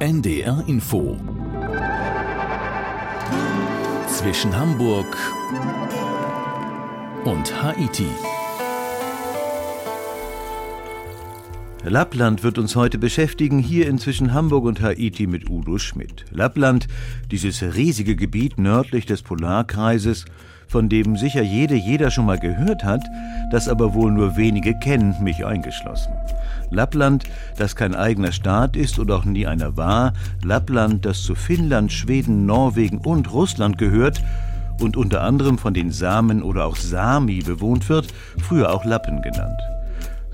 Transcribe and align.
NDR 0.00 0.62
Info 0.68 1.16
zwischen 4.06 4.56
Hamburg 4.56 5.16
und 7.24 7.62
Haiti. 7.62 8.06
Lappland 11.88 12.42
wird 12.42 12.58
uns 12.58 12.76
heute 12.76 12.98
beschäftigen, 12.98 13.58
hier 13.58 13.88
inzwischen 13.88 14.34
Hamburg 14.34 14.64
und 14.64 14.82
Haiti 14.82 15.26
mit 15.26 15.48
Udo 15.48 15.78
Schmidt. 15.78 16.26
Lappland, 16.30 16.86
dieses 17.30 17.62
riesige 17.62 18.14
Gebiet 18.14 18.58
nördlich 18.58 19.06
des 19.06 19.22
Polarkreises, 19.22 20.26
von 20.66 20.90
dem 20.90 21.16
sicher 21.16 21.40
jede, 21.40 21.76
jeder 21.76 22.10
schon 22.10 22.26
mal 22.26 22.38
gehört 22.38 22.84
hat, 22.84 23.00
das 23.50 23.68
aber 23.68 23.94
wohl 23.94 24.12
nur 24.12 24.36
wenige 24.36 24.78
kennen, 24.78 25.14
mich 25.22 25.46
eingeschlossen. 25.46 26.12
Lappland, 26.70 27.24
das 27.56 27.74
kein 27.74 27.94
eigener 27.94 28.32
Staat 28.32 28.76
ist 28.76 28.98
und 28.98 29.10
auch 29.10 29.24
nie 29.24 29.46
einer 29.46 29.78
war, 29.78 30.12
Lappland, 30.44 31.06
das 31.06 31.22
zu 31.22 31.34
Finnland, 31.34 31.90
Schweden, 31.90 32.44
Norwegen 32.44 32.98
und 32.98 33.32
Russland 33.32 33.78
gehört 33.78 34.20
und 34.78 34.98
unter 34.98 35.22
anderem 35.22 35.56
von 35.56 35.72
den 35.72 35.90
Samen 35.90 36.42
oder 36.42 36.66
auch 36.66 36.76
Sami 36.76 37.38
bewohnt 37.38 37.88
wird, 37.88 38.12
früher 38.42 38.74
auch 38.74 38.84
Lappen 38.84 39.22
genannt. 39.22 39.58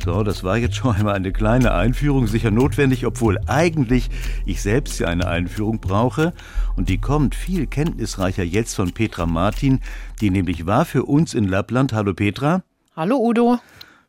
So, 0.04 0.22
das 0.22 0.44
war 0.44 0.58
jetzt 0.58 0.76
schon 0.76 0.94
einmal 0.94 1.14
eine 1.14 1.32
kleine 1.32 1.72
Einführung, 1.72 2.26
sicher 2.26 2.50
notwendig, 2.50 3.06
obwohl 3.06 3.38
eigentlich 3.46 4.10
ich 4.44 4.60
selbst 4.60 5.00
ja 5.00 5.08
eine 5.08 5.26
Einführung 5.26 5.80
brauche. 5.80 6.34
Und 6.76 6.90
die 6.90 6.98
kommt 6.98 7.34
viel 7.34 7.66
kenntnisreicher 7.66 8.42
jetzt 8.42 8.74
von 8.74 8.92
Petra 8.92 9.24
Martin, 9.24 9.80
die 10.20 10.28
nämlich 10.28 10.66
war 10.66 10.84
für 10.84 11.04
uns 11.04 11.32
in 11.32 11.48
Lappland. 11.48 11.94
Hallo 11.94 12.12
Petra. 12.12 12.62
Hallo 12.94 13.16
Udo. 13.16 13.58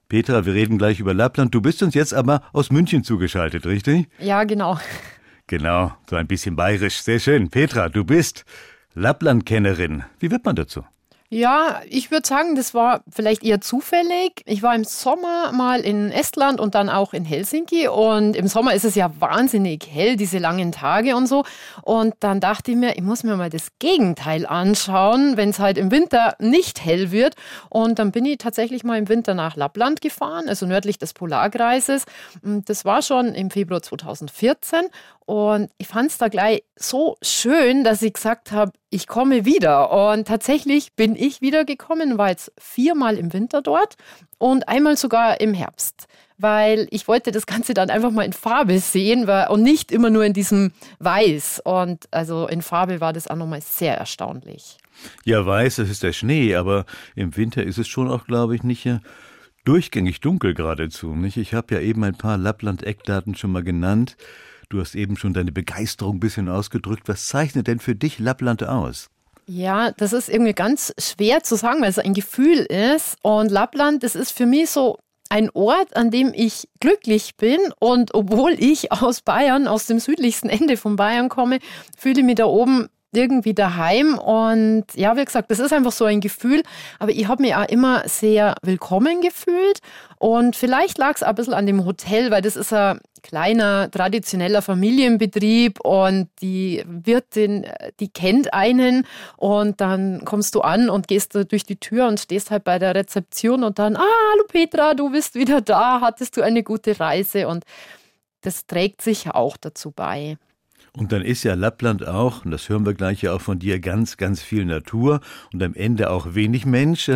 Petra, 0.10 0.46
wir 0.46 0.54
reden 0.54 0.78
gleich 0.78 1.00
über 1.00 1.14
Lappland. 1.14 1.56
Du 1.56 1.62
bist 1.62 1.82
uns 1.82 1.94
jetzt 1.94 2.14
aber 2.14 2.42
aus 2.52 2.72
München 2.72 3.06
zugeschaltet, 3.06 3.66
richtig? 3.66 4.10
Ja, 4.20 4.44
genau. 4.44 4.78
Genau, 5.48 5.94
so 6.10 6.18
ein 6.18 6.28
bisschen 6.28 6.58
bayerisch. 6.58 7.04
Sehr 7.04 7.20
schön. 7.20 7.50
Petra, 7.50 7.88
du 7.88 8.04
bist 8.04 8.44
Lappland-Kennerin. 8.96 10.04
Wie 10.20 10.30
wird 10.30 10.44
man 10.44 10.58
dazu? 10.58 10.84
Ja, 11.30 11.82
ich 11.90 12.12
würde 12.12 12.28
sagen, 12.28 12.56
das 12.56 12.76
war 12.76 13.04
vielleicht 13.10 13.44
eher 13.44 13.60
zufällig. 13.60 14.44
Ich 14.46 14.62
war 14.62 14.76
im 14.76 14.84
Sommer 14.84 15.52
mal 15.54 15.82
in 15.82 16.12
Estland 16.12 16.60
und 16.60 16.76
dann 16.76 16.88
auch 16.88 17.14
in 17.14 17.26
Helsinki. 17.26 17.88
Und 17.88 18.36
im 18.36 18.48
Sommer 18.48 18.76
ist 18.76 18.86
es 18.86 18.94
ja 18.94 19.12
wahnsinnig 19.20 19.88
hell, 19.92 20.18
diese 20.18 20.38
langen 20.38 20.72
Tage 20.72 21.16
und 21.16 21.26
so. 21.26 21.44
Und 21.82 22.14
dann 22.20 22.40
dachte 22.40 22.72
ich 22.72 22.78
mir, 22.78 22.96
ich 22.96 23.02
muss 23.02 23.24
mir 23.24 23.36
mal 23.38 23.50
das 23.50 23.70
Gegenteil 23.80 24.46
anschauen, 24.46 25.36
wenn 25.36 25.50
es 25.50 25.58
halt 25.58 25.80
im 25.80 25.90
Winter 25.90 26.36
nicht 26.38 26.86
hell 26.86 27.10
wird. 27.10 27.36
Und 27.70 27.98
dann 27.98 28.12
bin 28.12 28.26
ich 28.26 28.38
tatsächlich 28.38 28.84
mal 28.84 29.00
im 29.00 29.10
Winter 29.10 29.34
nach 29.34 29.56
Lappland 29.56 30.02
gefahren, 30.02 30.48
also 30.48 30.68
nördlich 30.68 31.00
des 31.00 31.14
Polarkreises. 31.14 32.06
Das 32.44 32.86
war 32.86 33.02
schon 33.02 33.34
im 33.34 33.50
Februar 33.50 33.82
2014. 33.82 34.82
Und 35.26 35.72
ich 35.80 35.88
fand 35.88 36.12
es 36.12 36.18
da 36.20 36.28
gleich 36.28 36.64
so 36.76 37.18
schön, 37.22 37.84
dass 37.84 38.04
ich 38.04 38.14
gesagt 38.14 38.52
habe, 38.52 38.72
ich 38.92 39.08
komme 39.08 39.44
wieder. 39.44 40.12
Und 40.12 40.28
tatsächlich 40.28 40.94
bin 40.94 41.16
ich 41.16 41.42
wiedergekommen, 41.42 42.18
war 42.18 42.30
jetzt 42.30 42.52
viermal 42.60 43.18
im 43.18 43.34
Winter 43.34 43.62
dort 43.62 43.96
und 44.38 44.68
einmal 44.70 44.98
sogar 44.98 45.42
im 45.42 45.54
Herbst. 45.54 46.08
Weil 46.38 46.88
ich 46.92 47.08
wollte 47.08 47.32
das 47.32 47.48
Ganze 47.48 47.74
dann 47.74 47.90
einfach 47.90 48.12
mal 48.12 48.26
in 48.26 48.34
Farbe 48.34 48.78
sehen 48.80 49.28
und 49.28 49.64
nicht 49.64 49.92
immer 49.92 50.10
nur 50.10 50.26
in 50.26 50.34
diesem 50.34 50.74
Weiß. 51.00 51.62
Und 51.64 52.08
also 52.12 52.48
in 52.48 52.62
Farbe 52.62 53.02
war 53.02 53.14
das 53.14 53.28
auch 53.28 53.38
nochmal 53.38 53.62
sehr 53.62 53.98
erstaunlich. 53.98 54.78
Ja, 55.24 55.46
weiß, 55.46 55.78
das 55.78 55.90
ist 55.90 56.04
der 56.04 56.14
Schnee, 56.14 56.56
aber 56.56 56.86
im 57.16 57.36
Winter 57.36 57.64
ist 57.64 57.78
es 57.78 57.88
schon 57.88 58.10
auch, 58.10 58.26
glaube 58.26 58.56
ich, 58.56 58.64
nicht 58.64 58.86
äh, 58.86 59.00
durchgängig 59.64 60.22
dunkel 60.22 60.54
geradezu. 60.54 61.16
Nicht? 61.16 61.38
Ich 61.38 61.54
habe 61.54 61.76
ja 61.76 61.82
eben 61.82 62.04
ein 62.04 62.18
paar 62.18 62.38
Lappland-Eckdaten 62.38 63.36
schon 63.36 63.52
mal 63.52 63.64
genannt. 63.64 64.16
Du 64.76 64.82
hast 64.82 64.94
eben 64.94 65.16
schon 65.16 65.34
deine 65.34 65.54
Begeisterung 65.54 66.18
ein 66.18 66.20
bisschen 66.20 66.50
ausgedrückt. 66.50 67.08
Was 67.08 67.30
zeichnet 67.30 67.68
denn 67.68 67.80
für 67.80 67.96
dich 67.96 68.20
Lappland 68.20 68.62
aus? 68.62 69.10
Ja, 69.46 69.92
das 69.92 70.12
ist 70.12 70.28
irgendwie 70.28 70.52
ganz 70.52 70.94
schwer 71.00 71.44
zu 71.44 71.56
sagen, 71.56 71.82
weil 71.82 71.90
es 71.90 71.98
ein 71.98 72.14
Gefühl 72.14 72.58
ist. 72.58 73.16
Und 73.22 73.52
Lappland, 73.52 74.04
das 74.04 74.16
ist 74.16 74.32
für 74.32 74.46
mich 74.46 74.70
so 74.70 74.98
ein 75.30 75.50
Ort, 75.54 75.96
an 75.96 76.12
dem 76.12 76.34
ich 76.36 76.68
glücklich 76.82 77.38
bin. 77.38 77.60
Und 77.80 78.14
obwohl 78.14 78.52
ich 78.60 78.92
aus 78.92 79.22
Bayern, 79.22 79.70
aus 79.70 79.86
dem 79.86 80.00
südlichsten 80.02 80.50
Ende 80.50 80.76
von 80.76 80.98
Bayern 80.98 81.30
komme, 81.30 81.60
fühle 81.98 82.20
ich 82.20 82.26
mich 82.26 82.36
da 82.36 82.44
oben 82.44 82.90
irgendwie 83.16 83.54
daheim. 83.54 84.18
Und 84.18 84.86
ja, 84.96 85.16
wie 85.18 85.26
gesagt, 85.26 85.52
das 85.52 85.60
ist 85.60 85.74
einfach 85.74 85.92
so 85.92 86.06
ein 86.06 86.22
Gefühl. 86.22 86.64
Aber 87.00 87.12
ich 87.12 87.28
habe 87.28 87.42
mich 87.42 87.56
auch 87.56 87.68
immer 87.68 88.08
sehr 88.08 88.56
willkommen 88.62 89.22
gefühlt. 89.22 89.80
Und 90.18 90.56
vielleicht 90.56 90.98
lag 90.98 91.16
es 91.16 91.24
ein 91.24 91.36
bisschen 91.36 91.54
an 91.54 91.66
dem 91.66 91.86
Hotel, 91.86 92.32
weil 92.32 92.42
das 92.42 92.56
ist 92.56 92.74
ein 92.74 93.00
kleiner, 93.26 93.90
traditioneller 93.90 94.62
Familienbetrieb 94.62 95.80
und 95.82 96.30
die 96.42 96.84
Wirtin, 96.88 97.66
die 98.00 98.08
kennt 98.08 98.54
einen 98.54 99.08
und 99.36 99.82
dann 99.82 100.24
kommst 100.26 100.54
du 100.54 100.62
an 100.62 100.92
und 100.92 101.08
gehst 101.08 101.34
durch 101.34 101.66
die 101.66 101.78
Tür 101.78 102.08
und 102.08 102.20
stehst 102.20 102.52
halt 102.52 102.64
bei 102.64 102.78
der 102.78 102.94
Rezeption 102.94 103.64
und 103.64 103.80
dann, 103.80 103.96
ah, 103.96 104.00
hallo 104.32 104.44
Petra, 104.48 104.94
du 104.94 105.10
bist 105.10 105.34
wieder 105.34 105.62
da, 105.62 106.02
hattest 106.02 106.38
du 106.38 106.44
eine 106.44 106.62
gute 106.62 107.00
Reise 107.00 107.48
und 107.48 107.64
das 108.42 108.68
trägt 108.68 109.02
sich 109.02 109.32
auch 109.32 109.58
dazu 109.58 109.90
bei. 109.90 110.38
Und 110.98 111.12
dann 111.12 111.22
ist 111.22 111.44
ja 111.44 111.56
Lappland 111.56 112.08
auch, 112.08 112.46
und 112.46 112.52
das 112.52 112.70
hören 112.70 112.86
wir 112.86 112.94
gleich 112.94 113.22
ja 113.22 113.34
auch 113.34 113.42
von 113.42 113.60
dir, 113.60 113.80
ganz, 113.80 114.18
ganz 114.18 114.42
viel 114.42 114.66
Natur 114.66 115.20
und 115.52 115.62
am 115.62 115.74
Ende 115.74 116.10
auch 116.10 116.36
wenig 116.36 116.66
Mensch. 116.66 117.12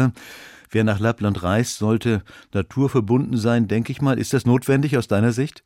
Wer 0.72 0.84
nach 0.84 1.00
Lappland 1.00 1.42
reist, 1.42 1.78
sollte 1.78 2.24
naturverbunden 2.54 3.38
sein, 3.38 3.68
denke 3.68 3.92
ich 3.92 4.02
mal. 4.02 4.20
Ist 4.20 4.34
das 4.34 4.46
notwendig 4.46 4.98
aus 4.98 5.08
deiner 5.08 5.32
Sicht? 5.32 5.64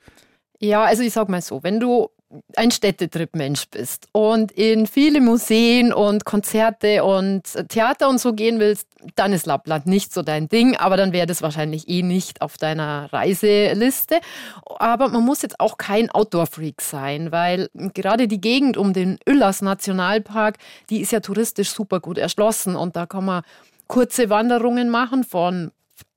Ja, 0.60 0.84
also 0.84 1.04
ich 1.04 1.12
sag 1.12 1.28
mal 1.28 1.42
so, 1.42 1.64
wenn 1.64 1.80
du 1.80 2.10
ein 2.56 2.72
Städtetrip-Mensch 2.72 3.70
bist 3.70 4.08
und 4.12 4.52
in 4.52 4.88
viele 4.88 5.22
Museen 5.22 5.94
und 5.94 6.26
Konzerte 6.26 7.04
und 7.04 7.44
Theater 7.70 8.10
und 8.10 8.20
so 8.20 8.34
gehen 8.34 8.60
willst, 8.60 8.88
dann 9.16 9.34
ist 9.34 9.46
Lappland 9.46 9.86
nicht 9.86 10.14
so 10.14 10.22
dein 10.22 10.48
Ding, 10.48 10.76
aber 10.76 10.98
dann 10.98 11.14
wäre 11.14 11.28
das 11.28 11.42
wahrscheinlich 11.42 11.90
eh 11.90 12.02
nicht 12.02 12.42
auf 12.42 12.58
deiner 12.58 13.12
Reiseliste. 13.12 14.20
Aber 14.66 15.10
man 15.10 15.24
muss 15.24 15.42
jetzt 15.42 15.60
auch 15.60 15.78
kein 15.78 16.10
Outdoor-Freak 16.10 16.82
sein, 16.82 17.32
weil 17.32 17.70
gerade 17.94 18.28
die 18.28 18.42
Gegend 18.42 18.78
um 18.78 18.94
den 18.94 19.20
Ullers 19.28 19.62
Nationalpark, 19.62 20.58
die 20.90 21.02
ist 21.02 21.12
ja 21.12 21.20
touristisch 21.20 21.72
super 21.72 22.00
gut 22.00 22.18
erschlossen 22.18 22.76
und 22.76 22.96
da 22.96 23.06
kann 23.06 23.26
man 23.26 23.44
kurze 23.88 24.30
Wanderungen 24.30 24.90
machen 24.90 25.24
von 25.24 25.72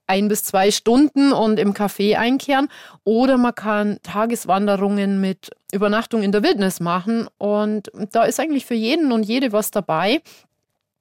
ein 0.06 0.28
bis 0.28 0.44
zwei 0.44 0.70
Stunden 0.70 1.32
und 1.32 1.58
im 1.58 1.74
Café 1.74 2.16
einkehren. 2.16 2.68
Oder 3.04 3.38
man 3.38 3.54
kann 3.54 3.98
Tageswanderungen 4.02 5.20
mit 5.20 5.50
Übernachtung 5.72 6.22
in 6.22 6.32
der 6.32 6.42
Wildnis 6.42 6.80
machen. 6.80 7.28
Und 7.38 7.90
da 8.12 8.24
ist 8.24 8.40
eigentlich 8.40 8.66
für 8.66 8.74
jeden 8.74 9.12
und 9.12 9.24
jede 9.24 9.52
was 9.52 9.70
dabei. 9.70 10.20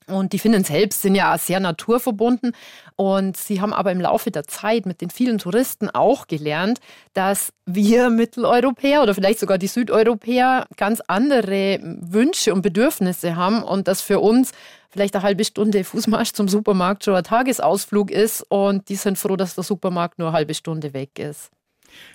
Und 0.08 0.34
die 0.34 0.40
Finnen 0.40 0.64
selbst 0.64 1.02
sind 1.02 1.16
ja 1.16 1.38
sehr 1.38 1.60
naturverbunden. 1.60 2.52
Und 2.96 3.38
sie 3.38 3.60
haben 3.60 3.74
aber 3.74 3.92
im 3.92 4.00
Laufe 4.00 4.30
der 4.30 4.46
Zeit 4.46 4.86
mit 4.86 5.02
den 5.02 5.10
vielen 5.10 5.40
Touristen 5.40 5.90
auch 5.90 6.28
gelernt, 6.28 6.80
dass 7.14 7.52
wir 7.66 8.10
Mitteleuropäer 8.12 9.02
oder 9.02 9.16
vielleicht 9.16 9.40
sogar 9.40 9.58
die 9.58 9.68
Südeuropäer 9.68 10.68
ganz 10.78 11.02
andere 11.08 11.80
Wünsche 11.82 12.54
und 12.54 12.62
Bedürfnisse 12.62 13.36
haben 13.36 13.64
und 13.64 13.88
dass 13.88 14.02
für 14.02 14.20
uns 14.20 14.52
vielleicht 14.90 15.16
eine 15.16 15.24
halbe 15.24 15.44
Stunde 15.44 15.84
Fußmarsch 15.84 16.34
zum 16.34 16.48
Supermarkt 16.48 17.04
schon 17.04 17.16
ein 17.16 17.24
Tagesausflug 17.24 18.12
ist 18.12 18.46
und 18.50 18.88
die 18.90 18.96
sind 18.96 19.18
froh, 19.18 19.36
dass 19.36 19.56
der 19.56 19.64
Supermarkt 19.64 20.20
nur 20.20 20.30
eine 20.30 20.38
halbe 20.38 20.54
Stunde 20.54 20.94
weg 20.94 21.20
ist. 21.20 21.52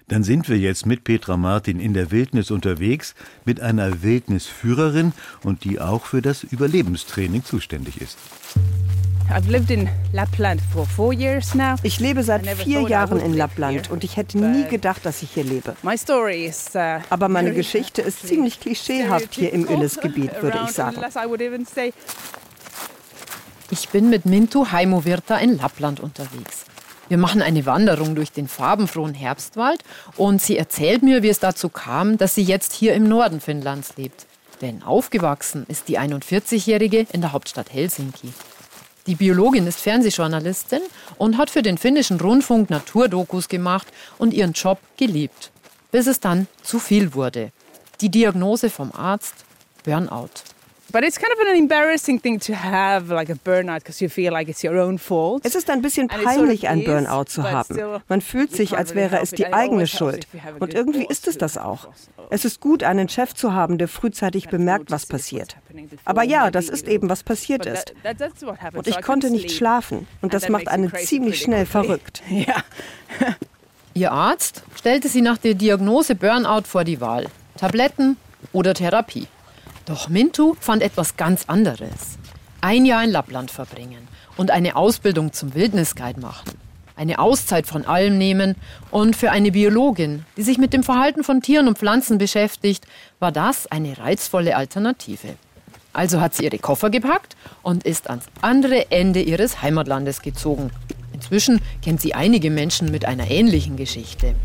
Dann 0.09 0.25
sind 0.25 0.49
wir 0.49 0.59
jetzt 0.59 0.87
mit 0.87 1.05
Petra 1.05 1.37
Martin 1.37 1.79
in 1.79 1.95
der 1.95 2.11
Wildnis 2.11 2.51
unterwegs, 2.51 3.15
mit 3.45 3.61
einer 3.61 4.03
Wildnisführerin 4.03 5.13
und 5.45 5.65
die 5.65 5.81
auch 5.81 6.07
für 6.07 6.23
das 6.23 6.43
Überlebenstraining 6.43 7.45
zuständig 7.45 8.01
ist. 8.01 8.19
Ich 11.83 12.01
lebe 12.01 12.23
seit 12.25 12.47
vier 12.49 12.81
Jahren 12.89 13.21
in 13.21 13.35
Lappland 13.35 13.91
und 13.91 14.03
ich 14.03 14.17
hätte 14.17 14.39
nie 14.39 14.65
gedacht, 14.65 15.07
dass 15.07 15.23
ich 15.23 15.31
hier 15.31 15.45
lebe. 15.45 15.77
Uh, 15.85 15.91
Aber 17.11 17.29
meine 17.29 17.53
Geschichte 17.55 18.03
ist 18.03 18.27
ziemlich 18.27 18.59
klischeehaft 18.61 19.35
hier 19.35 19.53
im 19.53 19.69
Ylles-Gebiet, 19.69 20.43
würde 20.43 20.61
ich 20.65 20.73
sagen. 20.73 21.01
Ich 23.71 23.89
bin 23.91 24.11
mit 24.11 24.27
Mintu 24.27 24.73
Heimovirta 24.73 25.37
in 25.37 25.57
Lappland 25.59 26.01
unterwegs. 26.01 26.65
Wir 27.11 27.19
machen 27.19 27.43
eine 27.43 27.67
Wanderung 27.67 28.15
durch 28.15 28.31
den 28.31 28.47
farbenfrohen 28.47 29.15
Herbstwald 29.15 29.83
und 30.17 30.41
sie 30.41 30.57
erzählt 30.57 31.03
mir, 31.03 31.25
wie 31.25 31.29
es 31.29 31.41
dazu 31.41 31.69
kam, 31.69 32.19
dass 32.19 32.37
sie 32.37 32.45
jetzt 32.45 32.73
hier 32.73 32.95
im 32.95 33.09
Norden 33.09 33.41
Finnlands 33.41 33.97
lebt. 33.97 34.27
Denn 34.61 34.85
aufgewachsen 34.85 35.67
ist 35.67 35.89
die 35.89 35.99
41-Jährige 35.99 37.09
in 37.13 37.21
der 37.21 37.33
Hauptstadt 37.33 37.73
Helsinki. 37.73 38.33
Die 39.09 39.17
Biologin 39.17 39.67
ist 39.67 39.81
Fernsehjournalistin 39.81 40.83
und 41.19 41.37
hat 41.37 41.51
für 41.51 41.63
den 41.63 41.79
finnischen 41.79 42.21
Rundfunk 42.21 42.71
Naturdokus 42.71 43.49
gemacht 43.49 43.89
und 44.19 44.33
ihren 44.33 44.53
Job 44.53 44.79
geliebt. 44.97 45.51
Bis 45.91 46.07
es 46.07 46.21
dann 46.21 46.47
zu 46.63 46.79
viel 46.79 47.13
wurde. 47.13 47.51
Die 48.03 48.11
Diagnose 48.11 48.71
vom 48.71 48.93
Arzt 48.93 49.35
Burnout. 49.83 50.29
But 50.93 51.05
it's 51.05 51.19
kind 51.19 51.33
of 51.33 51.49
an 51.49 51.57
embarrassing 51.57 52.21
thing 52.21 52.41
to 52.41 52.55
have 52.55 53.15
like 53.15 53.31
a 53.31 53.37
burnout 53.45 53.81
because 53.81 54.01
you 54.03 54.09
feel 54.09 54.33
like 54.33 54.49
it's 54.49 54.65
your 54.65 54.77
own 54.77 54.99
fault. 54.99 55.45
Es 55.45 55.55
ist 55.55 55.71
ein 55.71 55.83
bisschen 55.83 56.09
peinlich, 56.09 56.69
ein 56.69 56.85
Burnout 56.85 57.25
zu 57.25 57.49
haben. 57.49 57.79
Man 58.09 58.21
fühlt 58.21 58.53
sich, 58.53 58.77
als 58.77 58.95
wäre 58.95 59.21
es 59.21 59.31
die 59.31 59.53
eigene 59.53 59.87
Schuld. 59.87 60.27
Und 60.59 60.75
irgendwie 60.75 61.07
ist 61.07 61.29
es 61.29 61.39
das 61.39 61.59
auch. 61.59 61.89
Es 62.31 62.45
ist 62.45 62.61
gut, 62.61 62.83
einen 62.83 63.09
Chef 63.09 63.35
zu 63.35 63.53
haben, 63.53 63.79
der 63.79 63.89
frühzeitig 63.89 64.49
bemerkt, 64.49 64.91
was 64.91 65.07
passiert. 65.07 65.57
Aber 66.05 66.23
ja, 66.23 66.51
das 66.51 66.69
ist 66.69 66.89
eben, 66.89 67.09
was 67.09 67.23
passiert 67.23 67.67
ist. 67.67 67.95
Und 68.75 68.87
ich 68.87 69.01
konnte 69.03 69.31
nicht 69.31 69.53
schlafen. 69.53 70.07
Und 70.23 70.35
das 70.35 70.49
macht 70.49 70.69
einen 70.69 70.93
ziemlich 70.95 71.41
schnell 71.41 71.67
verrückt. 71.67 72.23
Ihr 73.95 74.13
Arzt 74.13 74.63
stellte 74.77 75.09
sie 75.09 75.21
nach 75.21 75.39
der 75.39 75.55
Diagnose 75.55 76.15
Burnout 76.15 76.63
vor 76.67 76.85
die 76.85 77.01
Wahl. 77.01 77.27
Tabletten 77.57 78.17
oder 78.53 78.73
Therapie. 78.73 79.27
Doch 79.91 80.09
Mintu 80.09 80.55
fand 80.61 80.85
etwas 80.85 81.17
ganz 81.17 81.47
anderes. 81.49 82.17
Ein 82.61 82.85
Jahr 82.85 83.03
in 83.03 83.11
Lappland 83.11 83.51
verbringen 83.51 84.07
und 84.37 84.53
eine 84.53 84.77
Ausbildung 84.77 85.33
zum 85.33 85.53
Wildnisguide 85.53 86.21
machen. 86.21 86.53
Eine 86.95 87.19
Auszeit 87.19 87.67
von 87.67 87.85
allem 87.85 88.17
nehmen 88.17 88.55
und 88.93 89.17
für 89.17 89.33
eine 89.33 89.51
Biologin, 89.51 90.25
die 90.37 90.43
sich 90.43 90.59
mit 90.59 90.73
dem 90.73 90.85
Verhalten 90.85 91.25
von 91.25 91.41
Tieren 91.43 91.67
und 91.67 91.77
Pflanzen 91.77 92.19
beschäftigt, 92.19 92.87
war 93.19 93.33
das 93.33 93.67
eine 93.67 93.99
reizvolle 93.99 94.55
Alternative. 94.57 95.35
Also 95.93 96.21
hat 96.21 96.37
sie 96.37 96.45
ihre 96.45 96.61
Koffer 96.61 96.91
gepackt 96.91 97.35
und 97.65 97.83
ist 97.83 98.09
ans 98.09 98.27
andere 98.43 98.93
Ende 98.93 99.21
ihres 99.21 99.61
Heimatlandes 99.61 100.23
gezogen. 100.23 100.71
Inzwischen 101.13 101.61
kennt 101.83 102.01
sie 102.01 102.15
einige 102.15 102.53
Menschen 102.53 102.93
mit 102.93 103.07
einer 103.07 103.29
ähnlichen 103.29 103.75
Geschichte. 103.77 104.37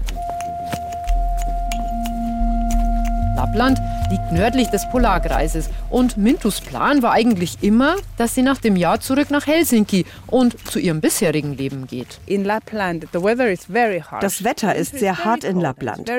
Lappland 3.36 3.80
liegt 4.10 4.31
nördlich 4.31 4.69
des 4.69 4.88
Polarkreises 4.90 5.69
und 5.90 6.18
Mintus 6.18 6.62
Plan 6.62 7.02
war 7.02 7.12
eigentlich 7.12 7.57
immer, 7.62 7.96
dass 8.18 8.36
sie 8.36 8.42
nach 8.42 8.57
dem 8.57 8.75
Jahr 8.75 9.00
zurück 9.00 9.31
nach 9.31 9.48
Helsinki 9.48 10.06
und 10.28 10.57
zu 10.69 10.80
ihrem 10.80 11.02
bisherigen 11.02 11.56
Leben 11.56 11.88
geht. 11.88 12.19
Das 14.22 14.44
Wetter 14.44 14.75
ist 14.75 14.98
sehr 15.00 15.24
hart 15.25 15.44
in 15.44 15.60
Lappland. 15.60 16.10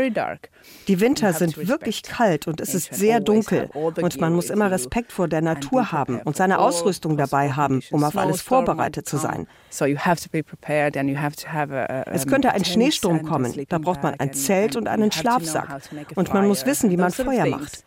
Die 0.88 1.00
Winter 1.00 1.32
sind 1.32 1.68
wirklich 1.68 2.02
kalt 2.02 2.46
und 2.46 2.60
es 2.60 2.74
ist 2.74 2.94
sehr 2.94 3.20
dunkel 3.20 3.68
und 3.74 4.20
man 4.20 4.32
muss 4.32 4.50
immer 4.50 4.70
Respekt 4.70 5.12
vor 5.12 5.28
der 5.28 5.42
Natur 5.42 5.92
haben 5.92 6.20
und 6.24 6.36
seine 6.36 6.58
Ausrüstung 6.58 7.16
dabei 7.16 7.52
haben, 7.52 7.82
um 7.90 8.02
auf 8.04 8.16
alles 8.16 8.42
vorbereitet 8.42 9.08
zu 9.08 9.16
sein. 9.16 9.46
Es 12.06 12.26
könnte 12.26 12.52
ein 12.52 12.64
Schneesturm 12.64 13.22
kommen, 13.22 13.52
da 13.68 13.78
braucht 13.78 14.02
man 14.02 14.14
ein 14.18 14.32
Zelt 14.32 14.76
und 14.76 14.88
einen 14.88 15.12
Schlafsack 15.12 15.82
und 16.14 16.32
man 16.32 16.46
muss 16.48 16.66
wissen, 16.66 16.90
wie 16.90 16.96
man 16.96 17.10
Feuer 17.10 17.46
macht. 17.46 17.84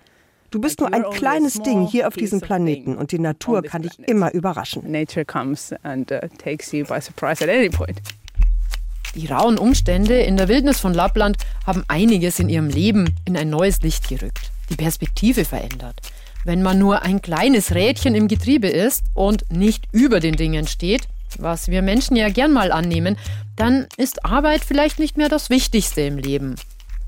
Du 0.51 0.59
bist 0.59 0.79
nur 0.79 0.91
ein 0.91 1.03
kleines 1.11 1.61
Ding 1.61 1.85
hier 1.85 2.07
auf 2.07 2.15
diesem 2.15 2.41
Planeten 2.41 2.97
und 2.97 3.11
die 3.11 3.19
Natur 3.19 3.61
kann 3.61 3.83
dich 3.83 3.99
immer 4.07 4.33
überraschen. 4.33 4.89
Nature 4.89 5.23
comes 5.23 5.73
and 5.83 6.11
uh, 6.11 6.21
takes 6.39 6.71
you 6.71 6.85
by 6.85 6.99
surprise 6.99 7.43
at 7.43 7.49
any 7.51 7.69
point. 7.69 8.01
Die 9.13 9.27
rauen 9.27 9.59
Umstände 9.59 10.19
in 10.21 10.37
der 10.37 10.47
Wildnis 10.47 10.79
von 10.79 10.93
Lappland 10.93 11.37
haben 11.67 11.83
einiges 11.87 12.39
in 12.39 12.49
ihrem 12.49 12.67
Leben 12.67 13.15
in 13.25 13.37
ein 13.37 13.49
neues 13.49 13.81
Licht 13.81 14.09
gerückt, 14.09 14.51
die 14.69 14.75
Perspektive 14.75 15.45
verändert. 15.45 15.99
Wenn 16.45 16.63
man 16.63 16.79
nur 16.79 17.03
ein 17.03 17.21
kleines 17.21 17.75
Rädchen 17.75 18.15
im 18.15 18.27
Getriebe 18.27 18.69
ist 18.69 19.03
und 19.13 19.43
nicht 19.51 19.87
über 19.91 20.19
den 20.19 20.35
Dingen 20.35 20.67
steht, 20.67 21.07
was 21.37 21.67
wir 21.67 21.81
Menschen 21.81 22.15
ja 22.15 22.29
gern 22.29 22.51
mal 22.51 22.71
annehmen, 22.71 23.17
dann 23.55 23.87
ist 23.97 24.25
Arbeit 24.25 24.63
vielleicht 24.63 24.99
nicht 24.99 25.17
mehr 25.17 25.29
das 25.29 25.49
Wichtigste 25.49 26.01
im 26.01 26.17
Leben. 26.17 26.55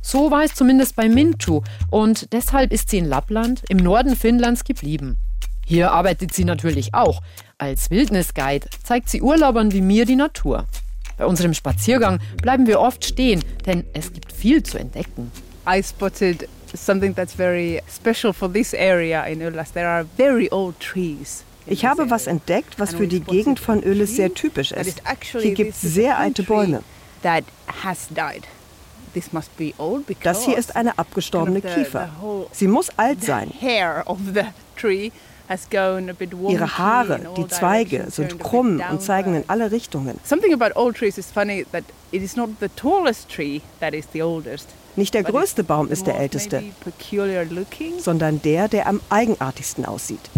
So 0.02 0.32
war 0.32 0.44
es 0.44 0.56
zumindest 0.56 0.96
bei 0.96 1.10
Mintu 1.10 1.62
und 1.90 2.32
deshalb 2.34 2.72
ist 2.72 2.90
sie 2.90 2.98
in 2.98 3.06
Lappland 3.06 3.64
im 3.70 3.78
Norden 3.78 4.16
Finnlands 4.16 4.64
geblieben. 4.64 5.18
Hier 5.66 5.92
arbeitet 5.92 6.34
sie 6.34 6.44
natürlich 6.44 6.94
auch. 6.94 7.22
Als 7.58 7.92
Wildnisguide 7.92 8.68
zeigt 8.84 9.10
sie 9.10 9.22
Urlaubern 9.22 9.72
wie 9.72 9.82
mir 9.82 10.06
die 10.06 10.16
Natur. 10.16 10.66
Bei 11.18 11.26
unserem 11.26 11.54
Spaziergang 11.54 12.20
bleiben 12.42 12.66
wir 12.66 12.80
oft 12.80 13.06
stehen, 13.06 13.44
denn 13.66 13.86
es 13.94 14.12
gibt 14.12 14.32
viel 14.32 14.64
zu 14.64 14.80
entdecken. 14.80 15.32
I 15.68 15.84
spotted 15.84 16.50
something 16.74 17.14
that's 17.14 17.34
very 17.34 17.82
special 17.88 18.34
for 18.34 18.52
this 18.52 18.74
area 18.74 19.24
in 19.26 19.42
Ullas. 19.42 19.72
There 19.72 19.88
are 19.88 20.06
very 20.18 20.50
old 20.52 20.80
trees. 20.80 21.44
Ich 21.68 21.86
habe 21.86 22.10
was 22.10 22.28
entdeckt, 22.28 22.80
was 22.80 22.94
für 22.94 23.08
die 23.08 23.20
Gegend 23.20 23.60
von 23.60 23.84
Ölis 23.84 24.16
sehr 24.16 24.34
typisch 24.34 24.72
ist. 24.72 25.02
Hier 25.40 25.54
gibt 25.54 25.72
es 25.74 25.82
sehr 25.82 26.18
alte 26.18 26.44
Bäume. 26.44 26.84
Das 30.24 30.46
hier 30.46 30.58
ist 30.58 30.76
eine 30.76 30.98
abgestorbene 30.98 31.62
Kiefer. 31.62 32.10
Sie 32.52 32.68
muss 32.68 32.90
alt 32.98 33.24
sein. 33.24 33.52
Ihre 36.50 36.78
Haare, 36.78 37.20
die 37.36 37.48
Zweige 37.48 38.06
sind 38.10 38.40
krumm 38.40 38.82
und 38.90 39.02
zeigen 39.02 39.36
in 39.36 39.44
alle 39.48 39.72
Richtungen. 39.72 40.18
Nicht 44.96 45.14
der 45.14 45.24
größte 45.24 45.64
Baum 45.64 45.90
ist 45.92 46.08
der 46.08 46.18
älteste, 46.18 46.64
sondern 48.00 48.42
der, 48.42 48.68
der 48.68 48.88
am 48.88 49.02
eigenartigsten 49.10 49.86
aussieht. 49.86 50.30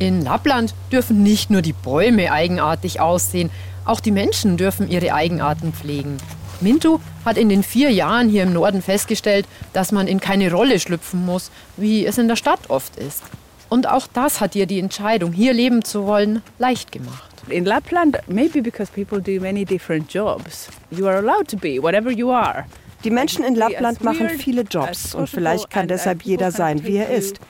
In 0.00 0.22
Lappland 0.22 0.74
dürfen 0.90 1.22
nicht 1.22 1.50
nur 1.50 1.60
die 1.60 1.74
Bäume 1.74 2.32
eigenartig 2.32 3.00
aussehen, 3.00 3.50
auch 3.84 4.00
die 4.00 4.12
Menschen 4.12 4.56
dürfen 4.56 4.90
ihre 4.90 5.12
Eigenarten 5.12 5.74
pflegen. 5.74 6.16
Mintu 6.62 7.00
hat 7.26 7.36
in 7.36 7.50
den 7.50 7.62
vier 7.62 7.90
Jahren 7.90 8.30
hier 8.30 8.44
im 8.44 8.54
Norden 8.54 8.80
festgestellt, 8.80 9.46
dass 9.74 9.92
man 9.92 10.08
in 10.08 10.18
keine 10.18 10.50
Rolle 10.50 10.80
schlüpfen 10.80 11.26
muss, 11.26 11.50
wie 11.76 12.06
es 12.06 12.16
in 12.16 12.28
der 12.28 12.36
Stadt 12.36 12.70
oft 12.70 12.96
ist. 12.96 13.22
Und 13.68 13.86
auch 13.86 14.06
das 14.06 14.40
hat 14.40 14.56
ihr 14.56 14.64
die 14.64 14.80
Entscheidung, 14.80 15.34
hier 15.34 15.52
leben 15.52 15.84
zu 15.84 16.06
wollen, 16.06 16.40
leicht 16.58 16.92
gemacht. 16.92 17.30
In 17.50 17.66
Lapland, 17.66 18.20
maybe 18.26 18.62
because 18.62 18.90
people 18.90 19.20
do 19.20 19.38
many 19.38 19.66
different 19.66 20.10
jobs, 20.10 20.68
you 20.90 21.06
are 21.08 21.18
allowed 21.18 21.46
to 21.48 21.58
be 21.58 21.76
whatever 21.78 22.10
you 22.10 22.30
are. 22.30 22.64
Die 23.04 23.10
Menschen 23.10 23.44
in 23.44 23.54
Lappland 23.54 24.04
machen 24.04 24.28
viele 24.28 24.62
Jobs 24.62 25.14
und 25.14 25.28
vielleicht 25.28 25.70
kann 25.70 25.88
deshalb 25.88 26.22
jeder 26.22 26.50
sein, 26.50 26.84
wie 26.84 26.96
er 26.96 27.10
ist. 27.10 27.40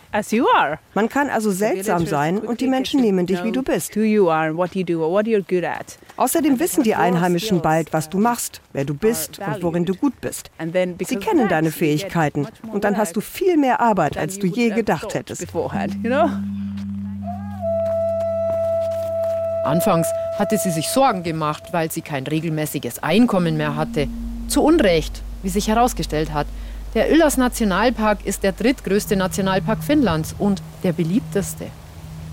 Man 0.95 1.09
kann 1.09 1.29
also 1.29 1.51
seltsam 1.51 2.07
sein 2.07 2.39
und 2.39 2.61
die 2.61 2.69
Menschen 2.69 3.01
nehmen 3.01 3.27
dich, 3.27 3.43
wie 3.43 3.53
du 3.53 3.63
bist. 3.63 3.97
Außerdem 6.17 6.61
wissen 6.61 6.83
die 6.85 6.95
Einheimischen 6.95 7.63
bald, 7.63 7.93
was 7.93 8.09
du 8.09 8.19
machst, 8.19 8.61
wer 8.73 8.85
du 8.85 8.95
bist 8.95 9.41
und 9.41 9.63
worin 9.63 9.85
du 9.85 9.95
gut 9.95 10.21
bist. 10.21 10.51
Sie 11.07 11.17
kennen 11.17 11.49
deine 11.49 11.71
Fähigkeiten 11.73 12.47
und 12.73 12.85
dann 12.85 12.97
hast 12.97 13.17
du 13.17 13.21
viel 13.21 13.57
mehr 13.57 13.81
Arbeit, 13.81 14.17
als 14.17 14.39
du 14.39 14.47
je 14.47 14.71
gedacht 14.71 15.15
hättest. 15.15 15.47
Anfangs 19.65 20.07
hatte 20.39 20.59
sie 20.59 20.71
sich 20.71 20.89
Sorgen 20.89 21.23
gemacht, 21.23 21.65
weil 21.73 21.91
sie 21.91 22.01
kein 22.01 22.27
regelmäßiges 22.27 23.03
Einkommen 23.03 23.57
mehr 23.57 23.77
hatte. 23.77 24.09
Zu 24.49 24.63
Unrecht, 24.63 25.23
wie 25.43 25.49
sich 25.49 25.69
herausgestellt 25.69 26.33
hat. 26.33 26.47
Der 26.95 27.13
Ylläs 27.13 27.37
Nationalpark 27.37 28.27
ist 28.27 28.43
der 28.43 28.53
drittgrößte 28.53 29.17
Nationalpark 29.17 29.85
Finnlands 29.85 30.35
und 30.39 30.63
der 30.83 30.93
beliebteste. 30.93 31.67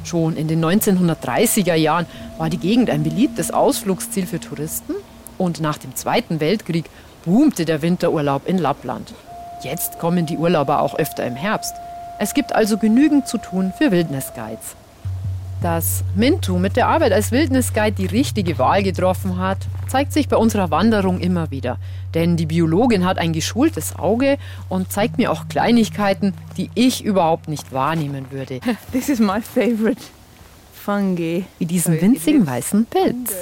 Schon 0.03 0.35
in 0.37 0.47
den 0.47 0.63
1930er 0.63 1.75
Jahren 1.75 2.05
war 2.37 2.49
die 2.49 2.57
Gegend 2.57 2.89
ein 2.89 3.03
beliebtes 3.03 3.51
Ausflugsziel 3.51 4.25
für 4.25 4.39
Touristen 4.39 4.93
und 5.37 5.59
nach 5.59 5.77
dem 5.77 5.95
Zweiten 5.95 6.39
Weltkrieg 6.39 6.85
boomte 7.25 7.65
der 7.65 7.81
Winterurlaub 7.81 8.47
in 8.47 8.57
Lappland. 8.57 9.13
Jetzt 9.63 9.99
kommen 9.99 10.25
die 10.25 10.37
Urlauber 10.37 10.81
auch 10.81 10.95
öfter 10.95 11.25
im 11.25 11.35
Herbst. 11.35 11.73
Es 12.19 12.33
gibt 12.33 12.55
also 12.55 12.77
genügend 12.77 13.27
zu 13.27 13.37
tun 13.37 13.73
für 13.77 13.91
Wildnisguides. 13.91 14.75
Dass 15.61 16.03
Mintu 16.15 16.59
mit 16.59 16.75
der 16.75 16.87
Arbeit 16.87 17.11
als 17.11 17.31
Wildnisguide 17.31 17.95
die 17.95 18.05
richtige 18.05 18.59
Wahl 18.59 18.83
getroffen 18.83 19.39
hat, 19.39 19.57
zeigt 19.87 20.13
sich 20.13 20.27
bei 20.27 20.37
unserer 20.37 20.69
Wanderung 20.69 21.19
immer 21.19 21.49
wieder. 21.49 21.77
Denn 22.13 22.37
die 22.37 22.45
Biologin 22.45 23.05
hat 23.05 23.17
ein 23.17 23.33
geschultes 23.33 23.95
Auge 23.97 24.37
und 24.69 24.91
zeigt 24.91 25.17
mir 25.17 25.31
auch 25.31 25.47
Kleinigkeiten, 25.47 26.33
die 26.57 26.69
ich 26.75 27.03
überhaupt 27.03 27.47
nicht 27.47 27.71
wahrnehmen 27.73 28.27
würde. 28.29 28.59
This 28.91 29.09
is 29.09 29.19
my 29.19 29.41
favorite 29.41 30.01
fungi. 30.73 31.45
Wie 31.57 31.65
diesen 31.65 31.99
winzigen 31.99 32.45
weißen 32.45 32.85
Pilz. 32.85 33.35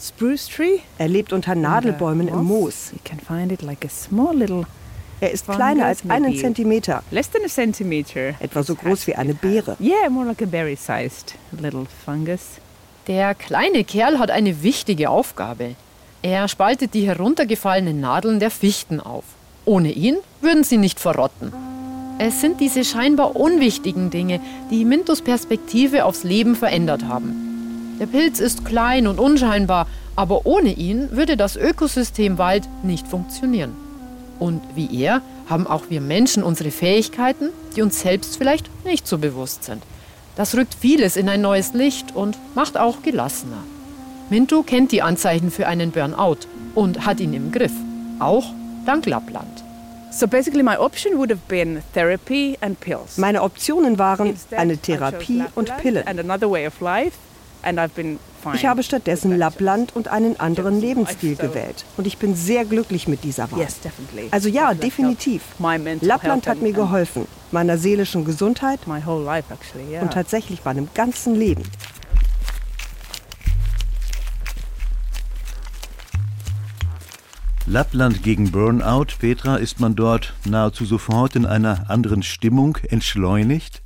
Spruce 0.00 0.48
tree. 0.48 0.78
Er 0.96 1.08
lebt 1.08 1.32
unter 1.32 1.54
Nadelbäumen 1.54 2.28
im 2.28 2.44
Moos. 2.44 2.92
You 2.92 3.00
can 3.04 3.18
find 3.18 3.52
it 3.52 3.62
like 3.62 3.84
a 3.84 3.88
small 3.88 4.34
little 4.34 4.64
er 5.20 5.30
ist 5.32 5.46
kleiner 5.46 5.86
als 5.86 6.08
einen 6.08 6.36
Zentimeter. 6.36 7.02
Less 7.10 7.30
than 7.30 7.42
a 7.44 7.48
centimeter. 7.48 8.34
Etwa 8.40 8.62
so 8.62 8.74
groß 8.74 9.06
wie 9.06 9.14
eine 9.14 9.34
Beere. 9.34 9.76
Yeah, 9.80 10.08
more 10.08 10.26
like 10.26 10.42
a 10.42 10.46
berry-sized 10.46 11.34
little 11.60 11.86
fungus. 12.04 12.58
Der 13.08 13.34
kleine 13.34 13.84
Kerl 13.84 14.18
hat 14.18 14.30
eine 14.30 14.62
wichtige 14.62 15.10
Aufgabe. 15.10 15.74
Er 16.22 16.46
spaltet 16.48 16.94
die 16.94 17.06
heruntergefallenen 17.06 18.00
Nadeln 18.00 18.38
der 18.38 18.50
Fichten 18.50 19.00
auf. 19.00 19.24
Ohne 19.64 19.92
ihn 19.92 20.16
würden 20.40 20.64
sie 20.64 20.76
nicht 20.76 21.00
verrotten. 21.00 21.52
Es 22.18 22.40
sind 22.40 22.60
diese 22.60 22.84
scheinbar 22.84 23.36
unwichtigen 23.36 24.10
Dinge, 24.10 24.40
die 24.70 24.84
Mintos 24.84 25.22
Perspektive 25.22 26.04
aufs 26.04 26.24
Leben 26.24 26.56
verändert 26.56 27.04
haben. 27.04 27.96
Der 28.00 28.06
Pilz 28.06 28.40
ist 28.40 28.64
klein 28.64 29.06
und 29.06 29.18
unscheinbar, 29.18 29.86
aber 30.16 30.46
ohne 30.46 30.72
ihn 30.72 31.10
würde 31.12 31.36
das 31.36 31.56
Ökosystem 31.56 32.38
Wald 32.38 32.68
nicht 32.82 33.06
funktionieren. 33.06 33.87
Und 34.38 34.62
wie 34.74 35.02
er 35.02 35.22
haben 35.48 35.66
auch 35.66 35.84
wir 35.88 36.00
Menschen 36.00 36.42
unsere 36.42 36.70
Fähigkeiten, 36.70 37.50
die 37.74 37.82
uns 37.82 38.00
selbst 38.00 38.36
vielleicht 38.36 38.70
nicht 38.84 39.06
so 39.06 39.18
bewusst 39.18 39.64
sind. 39.64 39.82
Das 40.36 40.54
rückt 40.54 40.74
vieles 40.74 41.16
in 41.16 41.28
ein 41.28 41.40
neues 41.40 41.74
Licht 41.74 42.14
und 42.14 42.38
macht 42.54 42.76
auch 42.78 43.02
gelassener. 43.02 43.64
Mintu 44.30 44.62
kennt 44.62 44.92
die 44.92 45.02
Anzeichen 45.02 45.50
für 45.50 45.66
einen 45.66 45.90
Burnout 45.90 46.38
und 46.74 47.06
hat 47.06 47.18
ihn 47.18 47.32
im 47.32 47.50
Griff, 47.50 47.72
auch 48.20 48.44
dank 48.86 49.06
Lappland. 49.06 49.64
Meine 53.18 53.42
Optionen 53.42 53.98
waren 53.98 54.36
eine 54.56 54.78
Therapie 54.78 55.42
und 55.54 55.76
Pillen. 55.78 56.06
Ich 58.54 58.66
habe 58.66 58.82
stattdessen 58.82 59.36
Lappland 59.36 59.94
und 59.94 60.08
einen 60.08 60.38
anderen 60.38 60.80
Lebensstil 60.80 61.36
gewählt. 61.36 61.84
Und 61.96 62.06
ich 62.06 62.18
bin 62.18 62.34
sehr 62.34 62.64
glücklich 62.64 63.08
mit 63.08 63.24
dieser 63.24 63.50
Wahl. 63.50 63.66
Also 64.30 64.48
ja, 64.48 64.74
definitiv. 64.74 65.42
Lappland 66.00 66.46
hat 66.46 66.60
mir 66.62 66.72
geholfen, 66.72 67.26
meiner 67.50 67.78
seelischen 67.78 68.24
Gesundheit 68.24 68.80
und 68.86 70.12
tatsächlich 70.12 70.64
meinem 70.64 70.88
ganzen 70.94 71.34
Leben. 71.34 71.62
Lappland 77.70 78.22
gegen 78.22 78.50
Burnout, 78.50 79.18
Petra, 79.18 79.56
ist 79.56 79.78
man 79.78 79.94
dort 79.94 80.32
nahezu 80.46 80.86
sofort 80.86 81.36
in 81.36 81.44
einer 81.44 81.90
anderen 81.90 82.22
Stimmung, 82.22 82.78
entschleunigt? 82.88 83.82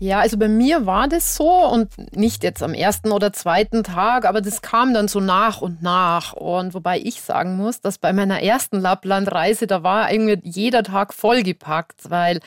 Ja, 0.00 0.18
also 0.18 0.36
bei 0.36 0.48
mir 0.48 0.86
war 0.86 1.06
das 1.06 1.36
so 1.36 1.48
und 1.48 2.16
nicht 2.16 2.42
jetzt 2.42 2.64
am 2.64 2.74
ersten 2.74 3.12
oder 3.12 3.32
zweiten 3.32 3.84
Tag, 3.84 4.24
aber 4.24 4.40
das 4.40 4.60
kam 4.60 4.92
dann 4.92 5.06
so 5.06 5.20
nach 5.20 5.60
und 5.60 5.82
nach. 5.82 6.32
Und 6.32 6.74
wobei 6.74 6.98
ich 6.98 7.22
sagen 7.22 7.56
muss, 7.56 7.80
dass 7.80 7.98
bei 7.98 8.12
meiner 8.12 8.42
ersten 8.42 8.80
Lapplandreise, 8.80 9.68
da 9.68 9.84
war 9.84 10.10
irgendwie 10.12 10.40
jeder 10.42 10.82
Tag 10.82 11.14
vollgepackt, 11.14 12.10
weil 12.10 12.40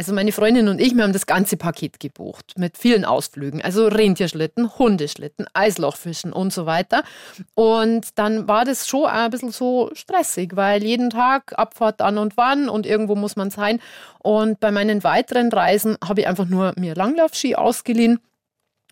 also 0.00 0.14
meine 0.14 0.32
Freundin 0.32 0.68
und 0.68 0.80
ich, 0.80 0.96
wir 0.96 1.02
haben 1.02 1.12
das 1.12 1.26
ganze 1.26 1.58
Paket 1.58 2.00
gebucht 2.00 2.54
mit 2.56 2.78
vielen 2.78 3.04
Ausflügen. 3.04 3.60
Also 3.60 3.86
Rentierschlitten, 3.86 4.78
Hundeschlitten, 4.78 5.44
Eislochfischen 5.52 6.32
und 6.32 6.54
so 6.54 6.64
weiter. 6.64 7.02
Und 7.54 8.18
dann 8.18 8.48
war 8.48 8.64
das 8.64 8.88
schon 8.88 9.04
ein 9.04 9.30
bisschen 9.30 9.52
so 9.52 9.90
stressig, 9.92 10.56
weil 10.56 10.82
jeden 10.82 11.10
Tag 11.10 11.52
Abfahrt 11.58 12.00
an 12.00 12.16
und 12.16 12.38
wann 12.38 12.70
und 12.70 12.86
irgendwo 12.86 13.14
muss 13.14 13.36
man 13.36 13.50
sein. 13.50 13.78
Und 14.20 14.58
bei 14.58 14.70
meinen 14.70 15.04
weiteren 15.04 15.52
Reisen 15.52 15.98
habe 16.02 16.22
ich 16.22 16.26
einfach 16.26 16.46
nur 16.46 16.72
mir 16.78 16.94
Langlaufski 16.94 17.56
ausgeliehen 17.56 18.20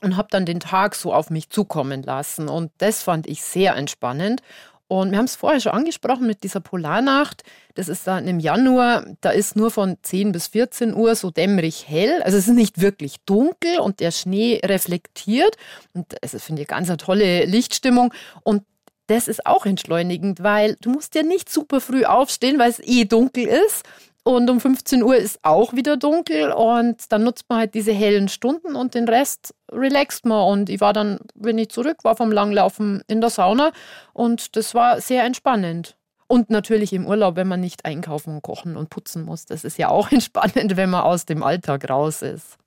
und 0.02 0.18
habe 0.18 0.28
dann 0.30 0.44
den 0.44 0.60
Tag 0.60 0.94
so 0.94 1.14
auf 1.14 1.30
mich 1.30 1.48
zukommen 1.48 2.02
lassen. 2.02 2.50
Und 2.50 2.70
das 2.76 3.02
fand 3.02 3.26
ich 3.26 3.42
sehr 3.42 3.76
entspannend. 3.76 4.42
Und 4.88 5.11
wir 5.11 5.18
haben 5.18 5.26
es 5.26 5.37
vorher 5.37 5.61
schon 5.61 5.73
angesprochen 5.73 6.26
mit 6.26 6.42
dieser 6.42 6.61
Polarnacht. 6.61 7.42
Das 7.75 7.88
ist 7.88 8.07
dann 8.07 8.26
im 8.26 8.40
Januar, 8.40 9.04
da 9.21 9.30
ist 9.30 9.54
nur 9.54 9.71
von 9.71 9.99
10 10.02 10.33
bis 10.33 10.49
14 10.49 10.95
Uhr 10.95 11.14
so 11.14 11.30
dämmerig 11.30 11.87
hell. 11.87 12.23
Also 12.23 12.38
es 12.38 12.49
ist 12.49 12.54
nicht 12.54 12.80
wirklich 12.80 13.16
dunkel 13.26 13.80
und 13.80 14.00
der 14.00 14.11
Schnee 14.11 14.61
reflektiert. 14.64 15.57
Und 15.92 16.21
also 16.23 16.38
finde 16.38 16.62
ich 16.62 16.68
ganz 16.68 16.88
eine 16.88 16.97
tolle 16.97 17.45
Lichtstimmung. 17.45 18.14
Und 18.42 18.62
das 19.09 19.28
ist 19.28 19.47
auch 19.47 19.66
entschleunigend, 19.66 20.42
weil 20.42 20.76
du 20.80 20.90
musst 20.90 21.14
ja 21.14 21.23
nicht 21.23 21.50
super 21.50 21.80
früh 21.83 22.04
aufstehen, 22.04 22.59
weil 22.59 22.71
es 22.71 22.80
eh 22.80 23.04
dunkel 23.04 23.45
ist. 23.45 23.85
Und 24.28 24.50
um 24.50 24.61
15 24.61 25.02
Uhr 25.02 25.16
ist 25.16 25.38
auch 25.42 25.73
wieder 25.73 25.97
dunkel 25.97 26.52
und 26.52 27.11
dann 27.11 27.25
nutzt 27.25 27.47
man 27.49 27.61
halt 27.61 27.73
diese 27.73 27.92
hellen 27.92 28.28
Stunden 28.28 28.76
und 28.76 28.92
den 28.92 29.08
Rest 29.08 29.54
relaxt 29.73 30.26
man. 30.26 30.47
Und 30.49 30.68
ich 30.68 30.82
war 30.82 30.92
dann, 30.92 31.20
wenn 31.35 31.56
ich 31.56 31.70
zurück 31.70 32.04
war 32.04 32.14
vom 32.14 32.30
Langlaufen, 32.30 33.00
in 33.06 33.23
der 33.23 33.30
Sauna 33.30 33.73
und 34.12 34.54
das 34.54 34.75
war 34.75 35.00
sehr 35.00 35.25
entspannend. 35.25 35.97
Und 36.26 36.50
natürlich 36.50 36.92
im 36.92 37.06
Urlaub, 37.06 37.37
wenn 37.37 37.49
man 37.49 37.61
nicht 37.61 37.87
einkaufen 37.87 38.42
kochen 38.42 38.76
und 38.76 38.90
putzen 38.90 39.25
muss. 39.25 39.47
Das 39.47 39.64
ist 39.64 39.78
ja 39.78 39.88
auch 39.88 40.12
entspannend, 40.12 40.76
wenn 40.76 40.90
man 40.90 41.04
aus 41.04 41.25
dem 41.25 41.42
Alltag 41.42 41.88
raus 41.88 42.20
ist. 42.20 42.58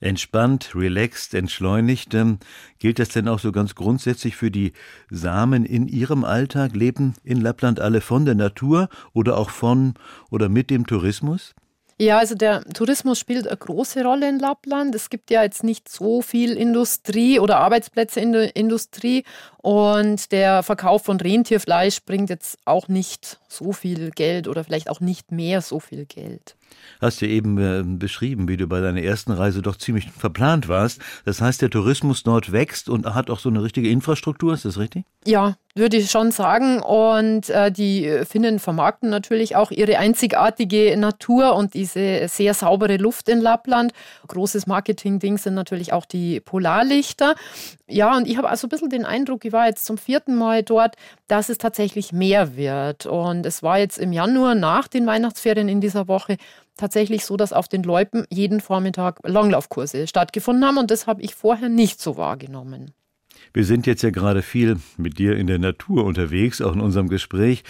Entspannt, 0.00 0.74
relaxed, 0.74 1.34
entschleunigt. 1.34 2.14
Ähm, 2.14 2.38
gilt 2.78 2.98
das 2.98 3.10
denn 3.10 3.28
auch 3.28 3.38
so 3.38 3.52
ganz 3.52 3.74
grundsätzlich 3.74 4.36
für 4.36 4.50
die 4.50 4.72
Samen 5.10 5.64
in 5.64 5.88
Ihrem 5.88 6.24
Alltag? 6.24 6.74
Leben 6.74 7.14
in 7.24 7.40
Lappland 7.40 7.80
alle 7.80 8.00
von 8.00 8.24
der 8.24 8.34
Natur 8.34 8.88
oder 9.12 9.36
auch 9.36 9.50
von 9.50 9.94
oder 10.30 10.48
mit 10.48 10.70
dem 10.70 10.86
Tourismus? 10.86 11.54
Ja, 12.02 12.18
also 12.18 12.34
der 12.34 12.64
Tourismus 12.64 13.20
spielt 13.20 13.46
eine 13.46 13.56
große 13.56 14.02
Rolle 14.02 14.28
in 14.28 14.40
Lappland. 14.40 14.92
Es 14.94 15.08
gibt 15.08 15.30
ja 15.30 15.44
jetzt 15.44 15.62
nicht 15.62 15.88
so 15.88 16.20
viel 16.20 16.56
Industrie 16.56 17.38
oder 17.38 17.58
Arbeitsplätze 17.58 18.18
in 18.18 18.32
der 18.32 18.56
Industrie 18.56 19.22
und 19.58 20.32
der 20.32 20.64
Verkauf 20.64 21.04
von 21.04 21.20
Rentierfleisch 21.20 22.02
bringt 22.02 22.28
jetzt 22.28 22.58
auch 22.64 22.88
nicht 22.88 23.38
so 23.48 23.72
viel 23.72 24.10
Geld 24.10 24.48
oder 24.48 24.64
vielleicht 24.64 24.90
auch 24.90 24.98
nicht 24.98 25.30
mehr 25.30 25.60
so 25.60 25.78
viel 25.78 26.06
Geld 26.06 26.56
hast 27.00 27.20
ja 27.20 27.28
eben 27.28 27.58
äh, 27.58 27.82
beschrieben, 27.84 28.48
wie 28.48 28.56
du 28.56 28.66
bei 28.66 28.80
deiner 28.80 29.02
ersten 29.02 29.32
Reise 29.32 29.62
doch 29.62 29.76
ziemlich 29.76 30.10
verplant 30.10 30.68
warst. 30.68 31.00
Das 31.24 31.40
heißt, 31.40 31.62
der 31.62 31.70
Tourismus 31.70 32.22
dort 32.22 32.52
wächst 32.52 32.88
und 32.88 33.06
hat 33.14 33.30
auch 33.30 33.38
so 33.38 33.48
eine 33.48 33.62
richtige 33.62 33.88
Infrastruktur, 33.88 34.54
ist 34.54 34.64
das 34.64 34.78
richtig? 34.78 35.04
Ja, 35.24 35.56
würde 35.74 35.96
ich 35.96 36.10
schon 36.10 36.32
sagen. 36.32 36.80
Und 36.80 37.48
äh, 37.48 37.70
die 37.72 38.24
Finnen 38.28 38.58
vermarkten 38.58 39.08
natürlich 39.08 39.56
auch 39.56 39.70
ihre 39.70 39.98
einzigartige 39.98 40.96
Natur 40.96 41.54
und 41.54 41.74
diese 41.74 42.28
sehr 42.28 42.54
saubere 42.54 42.96
Luft 42.98 43.28
in 43.28 43.40
Lappland. 43.40 43.92
Großes 44.28 44.66
Marketing-Ding 44.66 45.38
sind 45.38 45.54
natürlich 45.54 45.92
auch 45.92 46.04
die 46.04 46.40
Polarlichter. 46.40 47.34
Ja, 47.88 48.16
und 48.16 48.26
ich 48.28 48.36
habe 48.36 48.48
also 48.48 48.66
ein 48.66 48.70
bisschen 48.70 48.90
den 48.90 49.04
Eindruck, 49.04 49.44
ich 49.44 49.52
war 49.52 49.66
jetzt 49.66 49.84
zum 49.84 49.98
vierten 49.98 50.34
Mal 50.34 50.62
dort, 50.62 50.96
dass 51.28 51.48
es 51.48 51.58
tatsächlich 51.58 52.12
mehr 52.12 52.56
wird. 52.56 53.06
Und 53.06 53.46
es 53.46 53.62
war 53.62 53.78
jetzt 53.78 53.98
im 53.98 54.12
Januar 54.12 54.54
nach 54.54 54.88
den 54.88 55.06
Weihnachtsferien 55.06 55.68
in 55.68 55.80
dieser 55.80 56.08
Woche 56.08 56.36
tatsächlich 56.76 57.24
so, 57.24 57.36
dass 57.36 57.52
auf 57.52 57.68
den 57.68 57.82
Loipen 57.82 58.24
jeden 58.30 58.60
Vormittag 58.60 59.20
Langlaufkurse 59.24 60.06
stattgefunden 60.06 60.64
haben 60.64 60.78
und 60.78 60.90
das 60.90 61.06
habe 61.06 61.22
ich 61.22 61.34
vorher 61.34 61.68
nicht 61.68 62.00
so 62.00 62.16
wahrgenommen. 62.16 62.92
Wir 63.52 63.64
sind 63.64 63.86
jetzt 63.86 64.02
ja 64.02 64.10
gerade 64.10 64.42
viel 64.42 64.78
mit 64.96 65.18
dir 65.18 65.36
in 65.36 65.46
der 65.46 65.58
Natur 65.58 66.04
unterwegs, 66.04 66.60
auch 66.60 66.72
in 66.72 66.80
unserem 66.80 67.08
Gespräch. 67.08 67.64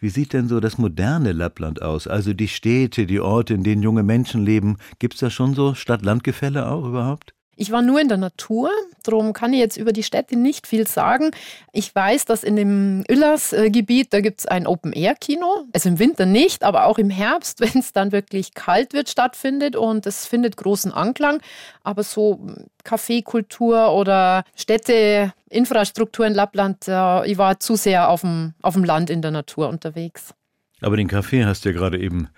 Wie 0.00 0.10
sieht 0.10 0.32
denn 0.32 0.48
so 0.48 0.60
das 0.60 0.78
moderne 0.78 1.32
Lappland 1.32 1.82
aus? 1.82 2.06
Also 2.06 2.32
die 2.32 2.48
Städte, 2.48 3.06
die 3.06 3.20
Orte, 3.20 3.54
in 3.54 3.64
denen 3.64 3.82
junge 3.82 4.04
Menschen 4.04 4.44
leben. 4.44 4.76
Gibt 5.00 5.14
es 5.14 5.20
da 5.20 5.30
schon 5.30 5.54
so 5.54 5.74
Stadt-Land-Gefälle 5.74 6.68
auch 6.68 6.86
überhaupt? 6.86 7.34
Ich 7.60 7.72
war 7.72 7.82
nur 7.82 8.00
in 8.00 8.06
der 8.06 8.18
Natur, 8.18 8.70
darum 9.02 9.32
kann 9.32 9.52
ich 9.52 9.58
jetzt 9.58 9.76
über 9.76 9.92
die 9.92 10.04
Städte 10.04 10.36
nicht 10.36 10.68
viel 10.68 10.86
sagen. 10.86 11.32
Ich 11.72 11.92
weiß, 11.92 12.24
dass 12.24 12.44
in 12.44 12.54
dem 12.54 13.02
Ullers-Gebiet, 13.10 14.12
da 14.12 14.20
gibt 14.20 14.38
es 14.38 14.46
ein 14.46 14.68
Open-Air-Kino. 14.68 15.64
Also 15.72 15.88
im 15.88 15.98
Winter 15.98 16.24
nicht, 16.24 16.62
aber 16.62 16.86
auch 16.86 16.98
im 16.98 17.10
Herbst, 17.10 17.60
wenn 17.74 17.80
es 17.80 17.92
dann 17.92 18.12
wirklich 18.12 18.54
kalt 18.54 18.92
wird, 18.92 19.08
stattfindet 19.08 19.74
und 19.74 20.06
es 20.06 20.24
findet 20.24 20.56
großen 20.56 20.92
Anklang. 20.92 21.42
Aber 21.82 22.04
so 22.04 22.46
Kaffeekultur 22.84 23.92
oder 23.92 24.44
Städteinfrastruktur 24.54 26.26
in 26.26 26.34
Lappland, 26.34 26.84
ich 26.84 27.38
war 27.38 27.58
zu 27.58 27.74
sehr 27.74 28.08
auf 28.08 28.20
dem, 28.20 28.54
auf 28.62 28.74
dem 28.74 28.84
Land 28.84 29.10
in 29.10 29.20
der 29.20 29.32
Natur 29.32 29.68
unterwegs. 29.68 30.32
Aber 30.80 30.96
den 30.96 31.08
Kaffee 31.08 31.44
hast 31.44 31.64
du 31.64 31.70
ja 31.70 31.74
gerade 31.74 31.98
eben 31.98 32.28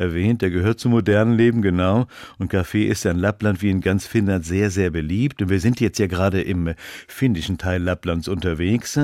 erwähnt, 0.00 0.42
der 0.42 0.50
gehört 0.50 0.80
zum 0.80 0.92
modernen 0.92 1.36
Leben, 1.36 1.62
genau. 1.62 2.06
Und 2.38 2.48
Kaffee 2.48 2.86
ist 2.86 3.04
ja 3.04 3.12
in 3.12 3.18
Lappland 3.18 3.62
wie 3.62 3.70
in 3.70 3.80
ganz 3.80 4.06
Finnland 4.06 4.44
sehr, 4.44 4.70
sehr 4.70 4.90
beliebt. 4.90 5.40
Und 5.42 5.50
wir 5.50 5.60
sind 5.60 5.80
jetzt 5.80 5.98
ja 5.98 6.06
gerade 6.06 6.40
im 6.40 6.74
finnischen 7.06 7.58
Teil 7.58 7.82
Lapplands 7.82 8.26
unterwegs. 8.26 8.98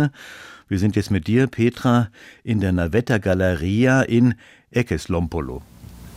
Wir 0.68 0.78
sind 0.78 0.96
jetzt 0.96 1.10
mit 1.10 1.28
dir, 1.28 1.46
Petra, 1.46 2.08
in 2.42 2.60
der 2.60 2.72
Navetta 2.72 3.18
Galleria 3.18 4.02
in 4.02 4.34
Ekeslompolo. 4.72 5.62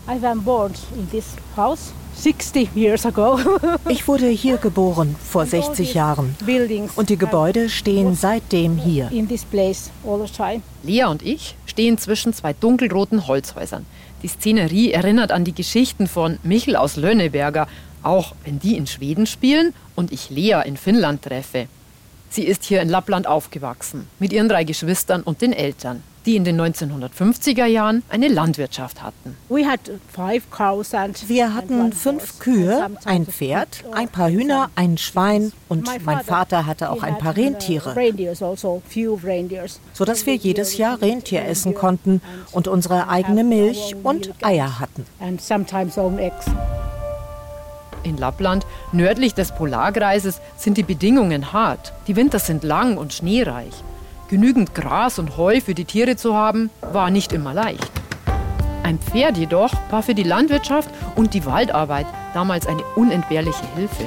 I 0.07 0.19
was 0.19 0.39
born 0.39 0.73
in 0.97 1.07
this 1.11 1.35
house 1.55 1.93
60 2.15 2.75
years 2.75 3.05
ago. 3.05 3.39
ich 3.89 4.07
wurde 4.07 4.27
hier 4.27 4.57
geboren, 4.57 5.15
vor 5.23 5.45
60 5.45 5.93
Jahren. 5.93 6.35
Und 6.95 7.09
die 7.09 7.17
Gebäude 7.17 7.69
stehen 7.69 8.15
seitdem 8.15 8.77
hier. 8.77 9.11
Lea 10.83 11.03
und 11.05 11.21
ich 11.21 11.55
stehen 11.65 11.97
zwischen 11.97 12.33
zwei 12.33 12.53
dunkelroten 12.53 13.27
Holzhäusern. 13.27 13.85
Die 14.21 14.27
Szenerie 14.27 14.91
erinnert 14.91 15.31
an 15.31 15.45
die 15.45 15.55
Geschichten 15.55 16.07
von 16.07 16.39
Michel 16.43 16.75
aus 16.75 16.97
Lönneberger, 16.97 17.67
auch 18.03 18.33
wenn 18.43 18.59
die 18.59 18.75
in 18.75 18.87
Schweden 18.87 19.25
spielen 19.25 19.73
und 19.95 20.11
ich 20.11 20.29
Lea 20.29 20.61
in 20.65 20.77
Finnland 20.77 21.21
treffe. 21.21 21.67
Sie 22.29 22.43
ist 22.43 22.63
hier 22.63 22.81
in 22.81 22.89
Lappland 22.89 23.27
aufgewachsen, 23.27 24.07
mit 24.19 24.33
ihren 24.33 24.49
drei 24.49 24.63
Geschwistern 24.63 25.21
und 25.21 25.41
den 25.41 25.53
Eltern 25.53 26.03
die 26.25 26.35
in 26.35 26.43
den 26.43 26.59
1950er 26.59 27.65
Jahren 27.65 28.03
eine 28.09 28.27
Landwirtschaft 28.27 29.01
hatten. 29.01 29.35
Wir 29.49 31.53
hatten 31.53 31.93
fünf 31.93 32.39
Kühe, 32.39 32.89
ein 33.05 33.25
Pferd, 33.25 33.83
ein 33.91 34.09
paar 34.09 34.29
Hühner, 34.29 34.69
ein 34.75 34.97
Schwein 34.97 35.51
und 35.67 35.87
mein 36.05 36.21
Vater 36.21 36.65
hatte 36.65 36.91
auch 36.91 37.03
ein 37.03 37.17
paar 37.17 37.35
Rentiere, 37.35 37.95
also 37.95 38.81
sodass 39.93 40.25
wir 40.25 40.35
jedes 40.35 40.77
Jahr 40.77 41.01
Rentier 41.01 41.45
essen 41.45 41.73
konnten 41.73 42.21
und 42.51 42.67
unsere 42.67 43.09
eigene 43.09 43.43
Milch 43.43 43.95
und 44.03 44.31
Eier 44.43 44.79
hatten. 44.79 45.05
In 48.03 48.17
Lappland, 48.17 48.65
nördlich 48.91 49.33
des 49.33 49.51
Polarkreises, 49.51 50.39
sind 50.55 50.77
die 50.77 50.83
Bedingungen 50.83 51.51
hart. 51.51 51.93
Die 52.07 52.15
Winter 52.15 52.39
sind 52.39 52.63
lang 52.63 52.97
und 52.97 53.13
schneereich. 53.13 53.73
Genügend 54.29 54.75
Gras 54.75 55.17
und 55.17 55.37
Heu 55.37 55.59
für 55.59 55.73
die 55.73 55.85
Tiere 55.85 56.15
zu 56.15 56.35
haben, 56.35 56.69
war 56.81 57.09
nicht 57.09 57.33
immer 57.33 57.51
leicht. 57.51 57.91
Ein 58.83 58.99
Pferd 58.99 59.37
jedoch 59.37 59.73
war 59.89 60.03
für 60.03 60.13
die 60.13 60.23
Landwirtschaft 60.23 60.91
und 61.15 61.33
die 61.33 61.47
Waldarbeit 61.47 62.05
damals 62.35 62.67
eine 62.67 62.83
unentbehrliche 62.95 63.65
Hilfe. 63.75 64.05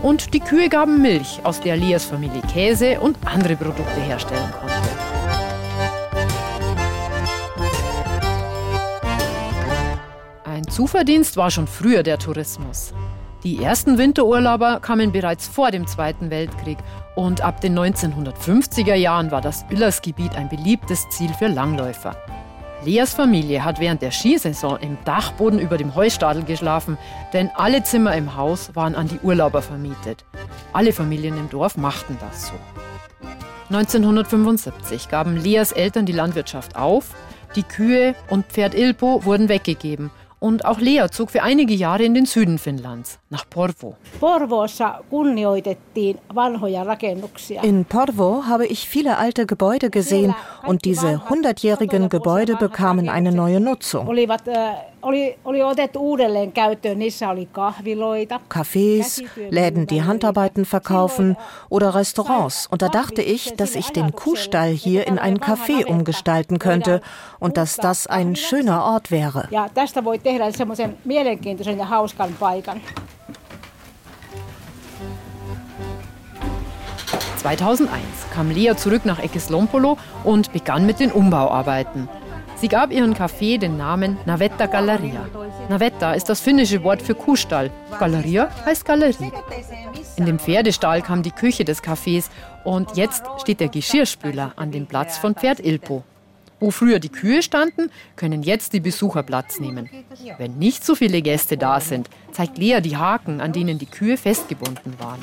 Und 0.00 0.32
die 0.32 0.38
Kühe 0.38 0.68
gaben 0.68 1.02
Milch, 1.02 1.40
aus 1.42 1.60
der 1.60 1.76
Lias 1.76 2.04
Familie 2.04 2.40
Käse 2.52 3.00
und 3.00 3.18
andere 3.24 3.56
Produkte 3.56 4.00
herstellen 4.00 4.48
konnte. 4.52 4.74
Ein 10.44 10.68
Zuverdienst 10.68 11.36
war 11.36 11.50
schon 11.50 11.66
früher 11.66 12.04
der 12.04 12.18
Tourismus. 12.18 12.94
Die 13.44 13.62
ersten 13.62 13.98
Winterurlauber 13.98 14.80
kamen 14.80 15.12
bereits 15.12 15.46
vor 15.46 15.70
dem 15.70 15.86
Zweiten 15.86 16.30
Weltkrieg 16.30 16.78
und 17.14 17.42
ab 17.42 17.60
den 17.60 17.78
1950er 17.78 18.94
Jahren 18.94 19.30
war 19.30 19.42
das 19.42 19.66
Üllersgebiet 19.70 20.34
ein 20.34 20.48
beliebtes 20.48 21.06
Ziel 21.10 21.28
für 21.34 21.48
Langläufer. 21.48 22.16
Leas 22.86 23.12
Familie 23.12 23.62
hat 23.62 23.80
während 23.80 24.00
der 24.00 24.12
Skisaison 24.12 24.78
im 24.80 24.96
Dachboden 25.04 25.58
über 25.58 25.76
dem 25.76 25.94
Heustadel 25.94 26.44
geschlafen, 26.44 26.96
denn 27.34 27.50
alle 27.54 27.82
Zimmer 27.82 28.16
im 28.16 28.34
Haus 28.34 28.74
waren 28.74 28.94
an 28.94 29.08
die 29.08 29.20
Urlauber 29.22 29.60
vermietet. 29.60 30.24
Alle 30.72 30.94
Familien 30.94 31.36
im 31.36 31.50
Dorf 31.50 31.76
machten 31.76 32.16
das 32.20 32.46
so. 32.46 32.54
1975 33.68 35.10
gaben 35.10 35.36
Leas 35.36 35.72
Eltern 35.72 36.06
die 36.06 36.12
Landwirtschaft 36.12 36.76
auf, 36.76 37.10
die 37.56 37.62
Kühe 37.62 38.14
und 38.30 38.46
Pferd 38.46 38.74
Ilpo 38.74 39.26
wurden 39.26 39.50
weggegeben 39.50 40.10
und 40.44 40.66
auch 40.66 40.78
Lea 40.78 41.06
zog 41.10 41.30
für 41.30 41.42
einige 41.42 41.72
Jahre 41.72 42.04
in 42.04 42.12
den 42.12 42.26
Süden 42.26 42.58
Finnlands, 42.58 43.18
nach 43.34 43.44
Porvo. 43.50 43.96
In 47.62 47.84
Porvo 47.84 48.44
habe 48.46 48.66
ich 48.66 48.88
viele 48.88 49.18
alte 49.18 49.46
Gebäude 49.46 49.90
gesehen 49.90 50.34
und 50.66 50.84
diese 50.84 51.28
hundertjährigen 51.28 52.08
Gebäude 52.08 52.56
bekamen 52.56 53.08
eine 53.08 53.32
neue 53.32 53.60
Nutzung. 53.60 54.08
Cafés, 58.48 59.22
Läden, 59.50 59.86
die 59.86 60.02
Handarbeiten 60.02 60.64
verkaufen 60.64 61.36
oder 61.68 61.94
Restaurants. 61.94 62.66
Und 62.70 62.80
da 62.80 62.88
dachte 62.88 63.20
ich, 63.20 63.54
dass 63.56 63.74
ich 63.74 63.90
den 63.90 64.12
Kuhstall 64.12 64.70
hier 64.70 65.06
in 65.06 65.18
ein 65.18 65.38
Café 65.38 65.84
umgestalten 65.84 66.58
könnte 66.58 67.02
und 67.38 67.56
dass 67.56 67.76
das 67.76 68.06
ein 68.06 68.36
schöner 68.36 68.84
Ort 68.84 69.10
wäre. 69.10 69.48
Ja, 69.50 69.68
tästä 69.68 70.04
voi 70.04 70.18
tehdä 70.18 70.50
semmoisen 70.50 70.96
mielenkiintoisen 71.04 71.78
ja 71.78 71.84
hauskan 71.84 72.34
paikan. 72.40 72.80
2001 77.44 78.00
kam 78.32 78.50
Lea 78.50 78.74
zurück 78.74 79.04
nach 79.04 79.22
Ekeslompolo 79.22 79.98
und 80.24 80.50
begann 80.54 80.86
mit 80.86 80.98
den 80.98 81.12
Umbauarbeiten. 81.12 82.08
Sie 82.56 82.68
gab 82.68 82.90
ihren 82.90 83.14
Café 83.14 83.58
den 83.58 83.76
Namen 83.76 84.16
Navetta 84.24 84.64
Galleria. 84.64 85.28
Navetta 85.68 86.14
ist 86.14 86.30
das 86.30 86.40
finnische 86.40 86.82
Wort 86.84 87.02
für 87.02 87.14
Kuhstall. 87.14 87.70
Galleria 87.98 88.48
heißt 88.64 88.86
Galerie. 88.86 89.30
In 90.16 90.24
dem 90.24 90.38
Pferdestall 90.38 91.02
kam 91.02 91.22
die 91.22 91.32
Küche 91.32 91.66
des 91.66 91.82
Cafés 91.82 92.30
und 92.64 92.96
jetzt 92.96 93.24
steht 93.42 93.60
der 93.60 93.68
Geschirrspüler 93.68 94.54
an 94.56 94.72
dem 94.72 94.86
Platz 94.86 95.18
von 95.18 95.34
Pferd 95.34 95.60
Ilpo. 95.60 96.02
Wo 96.60 96.70
früher 96.70 96.98
die 96.98 97.10
Kühe 97.10 97.42
standen, 97.42 97.90
können 98.16 98.42
jetzt 98.42 98.72
die 98.72 98.80
Besucher 98.80 99.22
Platz 99.22 99.60
nehmen. 99.60 99.90
Wenn 100.38 100.56
nicht 100.56 100.82
so 100.82 100.94
viele 100.94 101.20
Gäste 101.20 101.58
da 101.58 101.78
sind, 101.80 102.08
zeigt 102.32 102.56
Lea 102.56 102.80
die 102.80 102.96
Haken, 102.96 103.42
an 103.42 103.52
denen 103.52 103.78
die 103.78 103.84
Kühe 103.84 104.16
festgebunden 104.16 104.94
waren. 104.98 105.20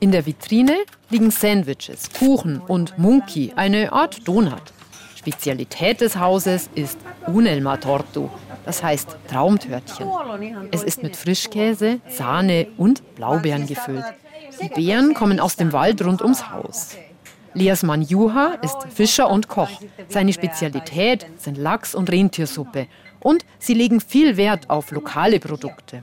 In 0.00 0.12
der 0.12 0.26
Vitrine 0.26 0.76
liegen 1.10 1.32
Sandwiches, 1.32 2.10
Kuchen 2.16 2.60
und 2.60 2.96
Munki, 2.98 3.52
eine 3.56 3.92
Art 3.92 4.28
Donut. 4.28 4.62
Spezialität 5.16 6.00
des 6.00 6.16
Hauses 6.16 6.70
ist 6.76 6.98
Unelma 7.26 7.78
Tortu, 7.78 8.28
das 8.64 8.80
heißt 8.80 9.16
Traumtörtchen. 9.28 10.08
Es 10.70 10.84
ist 10.84 11.02
mit 11.02 11.16
Frischkäse, 11.16 11.98
Sahne 12.08 12.68
und 12.76 13.16
Blaubeeren 13.16 13.66
gefüllt. 13.66 14.04
Die 14.62 14.68
Beeren 14.68 15.14
kommen 15.14 15.40
aus 15.40 15.56
dem 15.56 15.72
Wald 15.72 16.04
rund 16.04 16.22
ums 16.22 16.48
Haus. 16.48 16.96
Lias 17.54 17.82
Mann 17.82 18.02
Juha 18.02 18.56
ist 18.62 18.76
Fischer 18.94 19.28
und 19.28 19.48
Koch. 19.48 19.80
Seine 20.08 20.32
Spezialität 20.32 21.26
sind 21.38 21.58
Lachs- 21.58 21.96
und 21.96 22.08
Rentiersuppe 22.12 22.86
und 23.20 23.44
sie 23.58 23.74
legen 23.74 24.00
viel 24.00 24.36
Wert 24.36 24.70
auf 24.70 24.90
lokale 24.90 25.40
Produkte. 25.40 26.02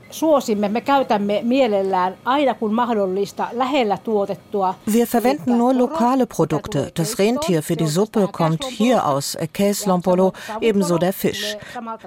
Wir 4.86 5.06
verwenden 5.06 5.58
nur 5.58 5.74
lokale 5.74 6.26
Produkte. 6.26 6.90
Das 6.94 7.18
Rentier 7.18 7.62
für 7.62 7.76
die 7.76 7.86
Suppe 7.86 8.28
kommt 8.28 8.64
hier 8.64 9.06
aus 9.06 9.36
Käslompolo, 9.52 10.32
ebenso 10.60 10.98
der 10.98 11.12
Fisch. 11.12 11.56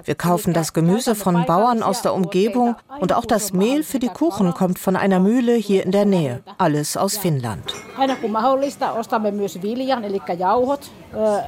Wir 0.04 0.14
kaufen 0.14 0.52
das 0.52 0.72
Gemüse 0.72 1.14
von 1.14 1.44
Bauern 1.46 1.82
aus 1.82 2.02
der 2.02 2.14
Umgebung 2.14 2.76
und 3.00 3.12
auch 3.12 3.24
das 3.24 3.52
Mehl 3.52 3.82
für 3.82 3.98
die 3.98 4.08
Kuchen 4.08 4.54
kommt 4.54 4.78
von 4.78 4.96
einer 4.96 5.20
Mühle 5.20 5.54
hier 5.54 5.84
in 5.84 5.92
der 5.92 6.04
Nähe. 6.04 6.42
Alles 6.58 6.96
aus 6.96 7.16
Finnland. 7.18 7.74
Aina 7.96 8.16
kun 8.16 8.30
mahdollista, 8.30 8.92
ostamme 8.92 9.30
myös 9.30 9.62
viljan, 9.62 10.04
eli 10.04 10.20
jauhot 10.38 10.90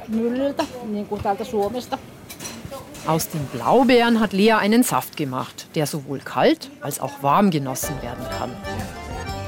myllyltä, 0.07 0.63
niin 0.83 1.05
kuin 1.05 1.23
täältä 1.23 1.43
Suomesta. 1.43 1.97
Aus 3.05 3.27
den 3.27 3.43
Blaubeeren 3.47 4.21
hat 4.21 4.31
Lea 4.31 4.53
einen 4.53 4.83
Saft 4.83 5.17
gemacht, 5.17 5.67
der 5.75 5.87
sowohl 5.87 6.19
kalt 6.19 6.69
als 6.79 7.01
auch 7.01 7.21
warm 7.21 7.51
genossen 7.51 8.01
werden 8.01 8.25
kann. 8.37 8.49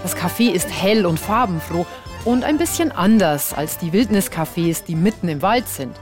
Das 0.03 0.15
Café 0.15 0.51
ist 0.51 0.69
hell 0.69 1.05
und 1.05 1.17
farbenfroh 1.17 1.85
und 2.25 2.43
ein 2.43 2.57
bisschen 2.57 2.91
anders 2.91 3.53
als 3.53 3.77
die 3.77 3.91
Wildniscafés, 3.91 4.83
die 4.83 4.95
mitten 4.95 5.29
im 5.29 5.41
Wald 5.41 5.69
sind. 5.69 5.95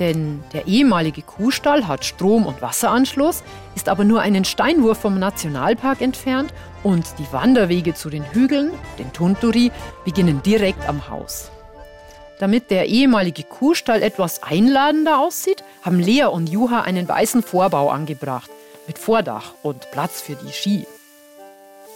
Denn 0.00 0.42
der 0.52 0.66
ehemalige 0.66 1.22
Kuhstall 1.22 1.86
hat 1.86 2.04
Strom- 2.04 2.44
und 2.44 2.60
Wasseranschluss, 2.60 3.44
ist 3.76 3.88
aber 3.88 4.04
nur 4.04 4.20
einen 4.20 4.44
Steinwurf 4.44 4.98
vom 4.98 5.18
Nationalpark 5.18 6.00
entfernt 6.00 6.52
und 6.82 7.06
die 7.18 7.32
Wanderwege 7.32 7.94
zu 7.94 8.10
den 8.10 8.24
Hügeln, 8.32 8.72
den 8.98 9.12
Tunturi, 9.12 9.70
beginnen 10.04 10.42
direkt 10.42 10.86
am 10.88 11.08
Haus. 11.08 11.52
Damit 12.38 12.70
der 12.70 12.86
ehemalige 12.86 13.44
Kuhstall 13.44 14.02
etwas 14.02 14.42
einladender 14.42 15.18
aussieht, 15.18 15.64
haben 15.82 15.98
Lea 15.98 16.24
und 16.24 16.48
Juha 16.48 16.82
einen 16.82 17.08
weißen 17.08 17.42
Vorbau 17.42 17.88
angebracht, 17.90 18.50
mit 18.86 18.98
Vordach 18.98 19.54
und 19.62 19.90
Platz 19.90 20.20
für 20.20 20.34
die 20.34 20.52
Ski. 20.52 20.86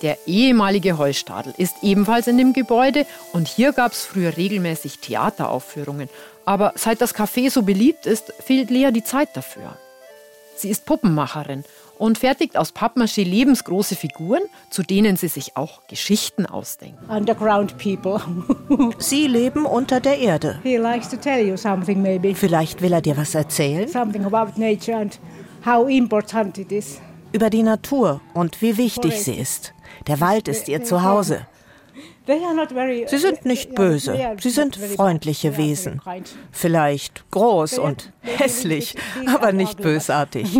Der 0.02 0.16
ehemalige 0.26 0.96
Heustadel 0.96 1.52
ist 1.58 1.76
ebenfalls 1.82 2.26
in 2.26 2.38
dem 2.38 2.54
Gebäude 2.54 3.06
und 3.34 3.48
hier 3.48 3.72
gab 3.72 3.92
es 3.92 4.06
früher 4.06 4.34
regelmäßig 4.34 4.98
Theateraufführungen. 5.00 6.08
Aber 6.46 6.72
seit 6.74 7.02
das 7.02 7.14
Café 7.14 7.50
so 7.50 7.62
beliebt 7.62 8.06
ist, 8.06 8.32
fehlt 8.42 8.70
Lea 8.70 8.92
die 8.92 9.04
Zeit 9.04 9.28
dafür. 9.34 9.76
Sie 10.56 10.70
ist 10.70 10.86
Puppenmacherin 10.86 11.64
und 12.00 12.16
fertigt 12.16 12.56
aus 12.56 12.72
Pappmaché 12.74 13.22
lebensgroße 13.22 13.94
Figuren, 13.94 14.40
zu 14.70 14.82
denen 14.82 15.16
sie 15.16 15.28
sich 15.28 15.56
auch 15.58 15.86
Geschichten 15.86 16.46
ausdenken. 16.46 17.04
Underground 17.10 17.76
people. 17.76 18.20
sie 18.98 19.26
leben 19.26 19.66
unter 19.66 20.00
der 20.00 20.18
Erde. 20.18 20.58
He 20.62 20.78
likes 20.78 21.10
to 21.10 21.16
tell 21.16 21.46
you 21.46 21.58
something 21.58 22.00
maybe. 22.00 22.34
Vielleicht 22.34 22.80
will 22.80 22.94
er 22.94 23.02
dir 23.02 23.18
was 23.18 23.34
erzählen. 23.34 23.86
Something 23.86 24.24
about 24.24 24.58
nature 24.58 24.96
and 24.96 25.20
how 25.64 25.88
important 25.88 26.56
it 26.56 26.72
is. 26.72 26.98
Über 27.32 27.50
die 27.50 27.62
Natur 27.62 28.22
und 28.32 28.62
wie 28.62 28.78
wichtig 28.78 29.22
sie 29.22 29.34
ist. 29.34 29.74
Der 30.06 30.20
Wald 30.20 30.48
ist 30.48 30.68
ihr 30.68 30.82
Zuhause. 30.82 31.46
Sie 33.06 33.18
sind 33.18 33.44
nicht 33.44 33.74
böse, 33.74 34.36
sie 34.38 34.50
sind 34.50 34.76
freundliche 34.76 35.56
Wesen. 35.56 36.00
Vielleicht 36.52 37.30
groß 37.30 37.78
und 37.78 38.12
hässlich, 38.20 38.96
aber 39.26 39.52
nicht 39.52 39.80
bösartig. 39.80 40.54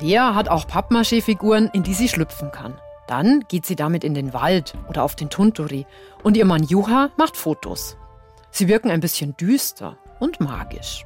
Lea 0.00 0.18
hat 0.34 0.48
auch 0.48 0.66
Pappmaché-Figuren, 0.66 1.70
in 1.72 1.82
die 1.82 1.94
sie 1.94 2.08
schlüpfen 2.08 2.50
kann. 2.50 2.74
Dann 3.06 3.44
geht 3.48 3.66
sie 3.66 3.76
damit 3.76 4.04
in 4.04 4.14
den 4.14 4.32
Wald 4.32 4.74
oder 4.88 5.02
auf 5.02 5.16
den 5.16 5.28
Tunturi 5.28 5.86
und 6.22 6.36
ihr 6.36 6.44
Mann 6.44 6.62
Juha 6.62 7.10
macht 7.16 7.36
Fotos. 7.36 7.96
Sie 8.50 8.68
wirken 8.68 8.90
ein 8.90 9.00
bisschen 9.00 9.36
düster 9.36 9.98
und 10.20 10.40
magisch. 10.40 11.04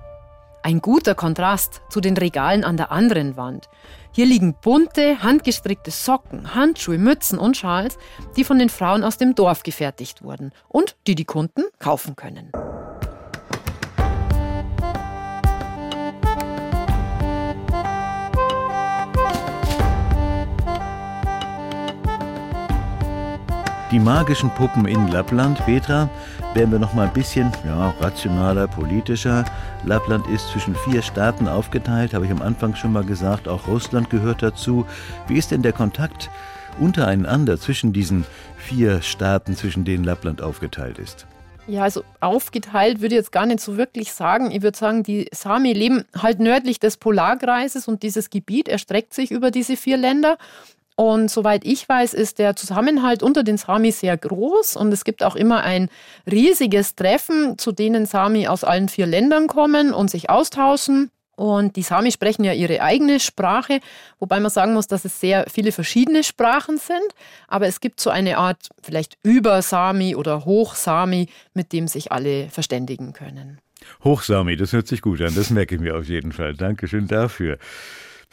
Ein 0.62 0.80
guter 0.80 1.14
Kontrast 1.14 1.80
zu 1.88 2.00
den 2.00 2.16
Regalen 2.16 2.64
an 2.64 2.76
der 2.76 2.90
anderen 2.90 3.36
Wand. 3.36 3.68
Hier 4.16 4.24
liegen 4.24 4.54
bunte, 4.62 5.22
handgestrickte 5.22 5.90
Socken, 5.90 6.54
Handschuhe, 6.54 6.96
Mützen 6.96 7.38
und 7.38 7.54
Schals, 7.54 7.98
die 8.34 8.44
von 8.44 8.58
den 8.58 8.70
Frauen 8.70 9.04
aus 9.04 9.18
dem 9.18 9.34
Dorf 9.34 9.62
gefertigt 9.62 10.22
wurden 10.22 10.52
und 10.68 10.96
die 11.06 11.14
die 11.14 11.26
Kunden 11.26 11.64
kaufen 11.78 12.16
können. 12.16 12.50
Die 23.92 24.00
magischen 24.00 24.48
Puppen 24.54 24.88
in 24.88 25.08
Lappland, 25.08 25.62
Petra, 25.66 26.08
werden 26.56 26.72
wir 26.72 26.78
noch 26.78 26.94
mal 26.94 27.06
ein 27.06 27.12
bisschen 27.12 27.52
ja, 27.66 27.90
rationaler, 28.00 28.66
politischer. 28.66 29.44
Lappland 29.84 30.26
ist 30.28 30.48
zwischen 30.48 30.74
vier 30.74 31.02
Staaten 31.02 31.48
aufgeteilt, 31.48 32.14
habe 32.14 32.24
ich 32.24 32.30
am 32.30 32.40
Anfang 32.40 32.74
schon 32.74 32.94
mal 32.94 33.04
gesagt, 33.04 33.46
auch 33.46 33.68
Russland 33.68 34.08
gehört 34.08 34.42
dazu. 34.42 34.86
Wie 35.28 35.36
ist 35.36 35.50
denn 35.50 35.60
der 35.60 35.74
Kontakt 35.74 36.30
untereinander 36.80 37.60
zwischen 37.60 37.92
diesen 37.92 38.24
vier 38.56 39.02
Staaten, 39.02 39.54
zwischen 39.54 39.84
denen 39.84 40.02
Lappland 40.02 40.40
aufgeteilt 40.40 40.98
ist? 40.98 41.26
Ja, 41.66 41.82
also 41.82 42.04
aufgeteilt 42.20 43.02
würde 43.02 43.16
ich 43.16 43.20
jetzt 43.20 43.32
gar 43.32 43.44
nicht 43.44 43.60
so 43.60 43.76
wirklich 43.76 44.12
sagen. 44.12 44.50
Ich 44.50 44.62
würde 44.62 44.78
sagen, 44.78 45.02
die 45.02 45.28
Sami 45.34 45.74
leben 45.74 46.04
halt 46.16 46.38
nördlich 46.38 46.80
des 46.80 46.96
Polarkreises 46.96 47.86
und 47.86 48.02
dieses 48.02 48.30
Gebiet 48.30 48.68
erstreckt 48.68 49.12
sich 49.12 49.30
über 49.30 49.50
diese 49.50 49.76
vier 49.76 49.98
Länder. 49.98 50.38
Und 50.96 51.30
soweit 51.30 51.64
ich 51.64 51.86
weiß, 51.86 52.14
ist 52.14 52.38
der 52.38 52.56
Zusammenhalt 52.56 53.22
unter 53.22 53.42
den 53.42 53.58
Sami 53.58 53.92
sehr 53.92 54.16
groß 54.16 54.76
und 54.76 54.90
es 54.92 55.04
gibt 55.04 55.22
auch 55.22 55.36
immer 55.36 55.62
ein 55.62 55.90
riesiges 56.30 56.94
Treffen, 56.94 57.58
zu 57.58 57.70
denen 57.70 58.06
Sami 58.06 58.48
aus 58.48 58.64
allen 58.64 58.88
vier 58.88 59.06
Ländern 59.06 59.46
kommen 59.46 59.92
und 59.92 60.10
sich 60.10 60.30
austauschen. 60.30 61.10
Und 61.36 61.76
die 61.76 61.82
Sami 61.82 62.10
sprechen 62.12 62.44
ja 62.44 62.54
ihre 62.54 62.80
eigene 62.80 63.20
Sprache, 63.20 63.80
wobei 64.18 64.40
man 64.40 64.50
sagen 64.50 64.72
muss, 64.72 64.86
dass 64.86 65.04
es 65.04 65.20
sehr 65.20 65.44
viele 65.52 65.70
verschiedene 65.70 66.24
Sprachen 66.24 66.78
sind. 66.78 67.14
Aber 67.46 67.66
es 67.66 67.80
gibt 67.80 68.00
so 68.00 68.08
eine 68.08 68.38
Art 68.38 68.70
vielleicht 68.82 69.18
Über-Sami 69.22 70.16
oder 70.16 70.46
Hoch-Sami, 70.46 71.28
mit 71.52 71.74
dem 71.74 71.88
sich 71.88 72.10
alle 72.10 72.48
verständigen 72.48 73.12
können. 73.12 73.58
Hochsami, 74.02 74.56
das 74.56 74.72
hört 74.72 74.88
sich 74.88 75.02
gut 75.02 75.20
an, 75.20 75.34
das 75.34 75.50
merke 75.50 75.74
ich 75.74 75.80
mir 75.80 75.96
auf 75.96 76.06
jeden 76.06 76.32
Fall. 76.32 76.54
Dankeschön 76.54 77.06
dafür. 77.06 77.58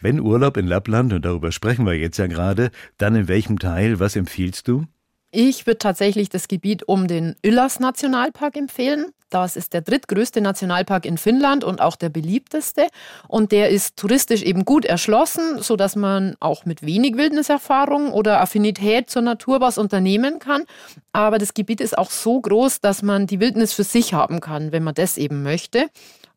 Wenn 0.03 0.19
Urlaub 0.19 0.57
in 0.57 0.67
Lappland, 0.67 1.13
und 1.13 1.23
darüber 1.23 1.53
sprechen 1.53 1.85
wir 1.85 1.93
jetzt 1.93 2.17
ja 2.17 2.27
gerade, 2.27 2.71
dann 2.97 3.15
in 3.15 3.29
welchem 3.29 3.57
Teil, 3.57 4.01
was 4.01 4.17
empfiehlst 4.17 4.67
du? 4.67 4.83
Ich 5.31 5.65
würde 5.65 5.77
tatsächlich 5.77 6.27
das 6.27 6.49
Gebiet 6.49 6.83
um 6.89 7.07
den 7.07 7.37
Yllas 7.41 7.79
Nationalpark 7.79 8.57
empfehlen. 8.57 9.05
Das 9.29 9.55
ist 9.55 9.71
der 9.71 9.79
drittgrößte 9.79 10.41
Nationalpark 10.41 11.05
in 11.05 11.17
Finnland 11.17 11.63
und 11.63 11.79
auch 11.79 11.95
der 11.95 12.09
beliebteste. 12.09 12.87
Und 13.29 13.53
der 13.53 13.69
ist 13.69 13.95
touristisch 13.95 14.43
eben 14.43 14.65
gut 14.65 14.83
erschlossen, 14.83 15.61
sodass 15.61 15.95
man 15.95 16.35
auch 16.41 16.65
mit 16.65 16.85
wenig 16.85 17.15
Wildniserfahrung 17.15 18.11
oder 18.11 18.41
Affinität 18.41 19.09
zur 19.09 19.21
Natur 19.21 19.61
was 19.61 19.77
unternehmen 19.77 20.39
kann. 20.39 20.63
Aber 21.13 21.37
das 21.37 21.53
Gebiet 21.53 21.79
ist 21.79 21.97
auch 21.97 22.11
so 22.11 22.41
groß, 22.41 22.81
dass 22.81 23.03
man 23.03 23.25
die 23.25 23.39
Wildnis 23.39 23.71
für 23.71 23.85
sich 23.85 24.13
haben 24.13 24.41
kann, 24.41 24.73
wenn 24.73 24.83
man 24.83 24.95
das 24.95 25.17
eben 25.17 25.43
möchte. 25.43 25.87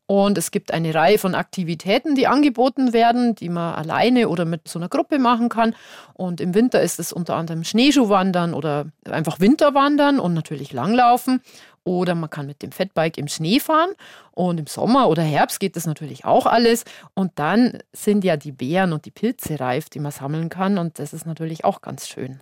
Und 0.07 0.37
es 0.37 0.51
gibt 0.51 0.73
eine 0.73 0.95
Reihe 0.95 1.17
von 1.17 1.35
Aktivitäten, 1.35 2.15
die 2.15 2.27
angeboten 2.27 2.93
werden, 2.93 3.35
die 3.35 3.49
man 3.49 3.75
alleine 3.75 4.29
oder 4.29 4.45
mit 4.45 4.65
so 4.67 4.79
einer 4.79 4.87
Gruppe 4.87 5.19
machen 5.19 5.49
kann. 5.49 5.75
Und 6.13 6.39
im 6.39 6.53
Winter 6.53 6.81
ist 6.81 6.97
es 6.97 7.11
unter 7.11 7.35
anderem 7.35 7.65
Schneeschuhwandern 7.65 8.53
oder 8.53 8.85
einfach 9.03 9.41
Winterwandern 9.41 10.19
und 10.19 10.33
natürlich 10.33 10.71
Langlaufen. 10.71 11.41
Oder 11.83 12.15
man 12.15 12.29
kann 12.29 12.47
mit 12.47 12.61
dem 12.61 12.71
Fettbike 12.71 13.17
im 13.17 13.27
Schnee 13.27 13.59
fahren. 13.59 13.91
Und 14.31 14.59
im 14.59 14.67
Sommer 14.67 15.09
oder 15.09 15.23
Herbst 15.23 15.59
geht 15.59 15.75
das 15.75 15.85
natürlich 15.85 16.23
auch 16.23 16.45
alles. 16.45 16.85
Und 17.13 17.33
dann 17.35 17.79
sind 17.91 18.23
ja 18.23 18.37
die 18.37 18.53
Beeren 18.53 18.93
und 18.93 19.05
die 19.05 19.11
Pilze 19.11 19.59
reif, 19.59 19.89
die 19.89 19.99
man 19.99 20.11
sammeln 20.11 20.47
kann. 20.47 20.77
Und 20.77 20.99
das 20.99 21.11
ist 21.11 21.25
natürlich 21.25 21.65
auch 21.65 21.81
ganz 21.81 22.07
schön. 22.07 22.39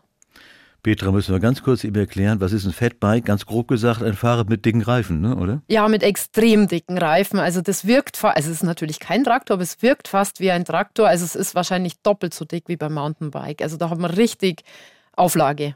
Petra, 0.85 1.11
müssen 1.11 1.33
wir 1.33 1.39
ganz 1.39 1.63
kurz 1.63 1.83
ihm 1.83 1.95
erklären, 1.95 2.39
was 2.41 2.53
ist 2.53 2.63
ein 2.63 2.71
Fatbike? 2.71 3.25
Ganz 3.25 3.47
grob 3.47 3.67
gesagt, 3.67 4.03
ein 4.03 4.13
Fahrrad 4.13 4.49
mit 4.49 4.65
dicken 4.65 4.83
Reifen, 4.83 5.19
ne, 5.19 5.35
oder? 5.35 5.63
Ja, 5.67 5.87
mit 5.87 6.03
extrem 6.03 6.67
dicken 6.67 6.99
Reifen. 6.99 7.39
Also 7.39 7.61
das 7.61 7.87
wirkt, 7.87 8.23
also 8.23 8.51
es 8.51 8.57
ist 8.57 8.63
natürlich 8.63 8.99
kein 8.99 9.23
Traktor, 9.23 9.55
aber 9.55 9.63
es 9.63 9.81
wirkt 9.81 10.07
fast 10.07 10.39
wie 10.41 10.51
ein 10.51 10.63
Traktor. 10.63 11.07
Also 11.07 11.25
es 11.25 11.35
ist 11.35 11.55
wahrscheinlich 11.55 12.03
doppelt 12.03 12.35
so 12.35 12.45
dick 12.45 12.65
wie 12.67 12.77
beim 12.77 12.93
Mountainbike. 12.93 13.63
Also 13.63 13.77
da 13.77 13.89
hat 13.89 13.97
man 13.97 14.11
richtig 14.11 14.61
Auflage. 15.15 15.73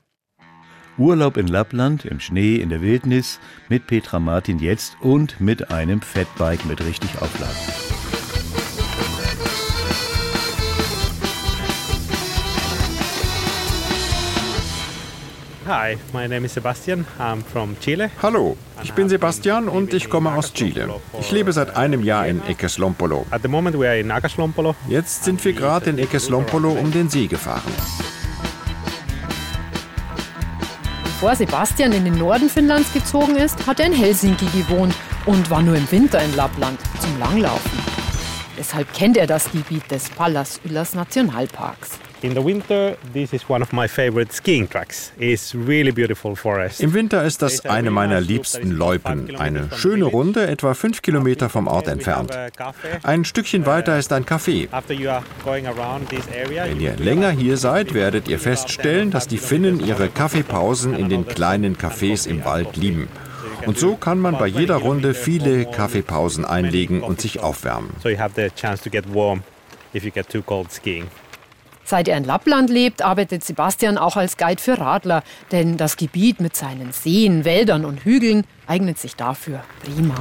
Urlaub 1.00 1.38
in 1.38 1.48
Lappland, 1.48 2.06
im 2.06 2.19
Schnee, 2.19 2.58
in 2.58 2.69
der 2.69 2.84
Wildnis, 2.84 3.39
mit 3.67 3.88
Petra 3.88 4.19
Martin 4.19 4.60
jetzt 4.60 4.95
und 5.02 5.41
mit 5.41 5.72
einem 5.72 6.02
Fatbike 6.04 6.67
mit 6.67 6.86
richtig 6.86 7.19
Auflage. 7.19 7.99
Hi, 15.70 15.98
my 16.14 16.28
name 16.28 16.46
is 16.46 16.54
Sebastian. 16.54 17.06
I'm 17.20 17.44
from 17.44 17.80
Chile. 17.80 18.10
Hallo, 18.24 18.58
ich 18.82 18.92
bin 18.94 19.08
Sebastian 19.08 19.70
und 19.70 19.94
ich 19.94 20.10
komme 20.10 20.34
aus 20.34 20.52
Chile. 20.52 20.90
Ich 21.20 21.30
lebe 21.30 21.54
seit 21.54 21.78
einem 21.78 22.04
Jahr 22.04 22.26
in 22.26 22.42
Equeslompolo. 22.48 23.28
At 23.30 23.44
the 23.44 23.50
moment 23.50 23.78
we 23.78 23.88
are 23.88 24.00
in 24.00 24.10
Agaslompolo. 24.10 24.76
Jetzt 24.88 25.26
sind 25.26 25.46
wir 25.46 25.54
gerade 25.54 25.92
in 25.92 26.00
Equeslompolo 26.00 26.72
um 26.72 26.92
den 26.92 27.08
See 27.08 27.28
gefahren. 27.28 27.72
Bevor 31.04 31.36
Sebastian 31.36 31.92
in 31.92 32.04
den 32.04 32.18
Norden 32.18 32.50
Finnlands 32.50 32.92
gezogen 32.92 33.36
ist, 33.36 33.68
hat 33.68 33.80
er 33.80 33.86
in 33.86 33.94
Helsinki 33.94 34.48
gewohnt 34.48 34.96
und 35.28 35.52
war 35.52 35.62
nur 35.62 35.76
im 35.76 35.92
Winter 35.92 36.20
in 36.20 36.36
Lappland 36.36 36.80
zum 37.00 37.20
Langlaufen. 37.20 37.78
Deshalb 38.58 38.92
kennt 38.96 39.18
er 39.18 39.28
das 39.28 39.52
Gebiet 39.52 39.92
des 39.92 40.10
Pallas 40.10 40.60
Ylläs 40.66 40.96
Nationalparks. 40.96 42.00
In 42.22 42.34
the 42.34 42.44
winter, 42.44 42.98
this 43.14 43.32
is 43.32 43.48
one 43.48 43.62
of 43.62 43.72
my 43.72 43.88
favorite 43.88 44.34
skiing 44.34 44.68
tracks. 44.68 45.14
It's 45.18 45.56
really 45.56 45.92
beautiful 45.92 46.36
forest. 46.36 46.82
Im 46.82 46.94
Winter 46.94 47.24
ist 47.24 47.42
das 47.42 47.66
eine 47.66 47.92
meiner 47.92 48.20
liebsten 48.20 48.72
Loipen. 48.72 49.38
Eine 49.38 49.70
schöne 49.78 50.04
Runde, 50.04 50.46
etwa 50.48 50.74
fünf 50.74 51.02
Kilometer 51.02 51.48
vom 51.48 51.68
Ort 51.68 51.88
entfernt. 51.88 52.38
Ein 53.04 53.24
Stückchen 53.24 53.66
weiter 53.66 53.98
ist 53.98 54.12
ein 54.12 54.26
Café. 54.26 54.68
Wenn 55.46 56.82
ihr 56.82 56.96
länger 56.98 57.32
hier 57.32 57.56
seid, 57.56 57.94
werdet 57.94 58.28
ihr 58.28 58.40
feststellen, 58.40 59.12
dass 59.12 59.30
die 59.30 59.38
Finnen 59.38 59.80
ihre 59.80 60.10
Kaffeepausen 60.10 60.96
in 60.96 61.08
den 61.08 61.26
kleinen 61.26 61.78
Cafés 61.78 62.28
im 62.28 62.44
Wald 62.44 62.76
lieben. 62.76 63.08
Und 63.66 63.78
so 63.78 63.96
kann 63.96 64.20
man 64.20 64.38
bei 64.38 64.48
jeder 64.48 64.76
Runde 64.76 65.14
viele 65.14 65.66
Kaffeepausen 65.66 66.44
einlegen 66.44 67.02
und 67.02 67.22
sich 67.22 67.40
aufwärmen. 67.40 67.92
So 68.04 68.10
you 68.10 68.18
have 68.18 68.34
the 68.36 68.50
chance 68.54 68.84
to 68.84 68.90
get 68.90 69.06
warm 69.14 69.44
if 69.94 70.04
you 70.04 70.12
get 70.12 70.28
too 70.28 70.42
cold 70.42 70.70
skiing. 70.72 71.08
Seit 71.89 72.08
er 72.08 72.17
in 72.17 72.23
Lappland 72.23 72.69
lebt, 72.69 73.02
arbeitet 73.02 73.43
Sebastian 73.43 73.97
auch 73.97 74.15
als 74.15 74.38
Guide 74.38 74.62
für 74.62 74.78
Radler, 74.78 75.23
denn 75.52 75.75
das 75.75 75.97
Gebiet 75.97 76.39
mit 76.39 76.56
seinen 76.56 76.91
Seen, 76.91 77.45
Wäldern 77.45 77.84
und 77.84 78.06
Hügeln 78.06 78.43
eignet 78.67 78.99
sich 78.99 79.15
dafür 79.15 79.63
prima. 79.84 80.13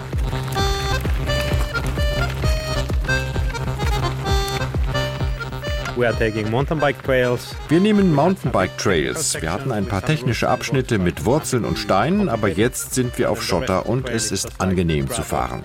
Wir 7.68 7.80
nehmen 7.80 8.14
Mountainbike 8.14 8.78
Trails. 8.78 9.36
Wir 9.38 9.52
hatten 9.52 9.70
ein 9.70 9.84
paar 9.84 10.02
technische 10.02 10.48
Abschnitte 10.48 10.98
mit 10.98 11.26
Wurzeln 11.26 11.66
und 11.66 11.78
Steinen, 11.78 12.30
aber 12.30 12.48
jetzt 12.48 12.94
sind 12.94 13.18
wir 13.18 13.30
auf 13.30 13.42
Schotter 13.42 13.84
und 13.84 14.08
es 14.08 14.32
ist 14.32 14.58
angenehm 14.58 15.10
zu 15.10 15.22
fahren. 15.22 15.62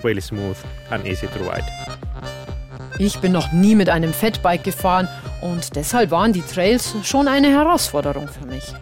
Ich 2.98 3.18
bin 3.18 3.32
noch 3.32 3.52
nie 3.52 3.74
mit 3.74 3.88
einem 3.88 4.12
Fatbike 4.12 4.64
gefahren 4.64 5.08
und 5.44 5.76
deshalb 5.76 6.10
waren 6.10 6.32
die 6.32 6.40
Trails 6.42 6.94
schon 7.02 7.28
eine 7.28 7.48
Herausforderung 7.48 8.28
für 8.28 8.46
mich. 8.46 8.72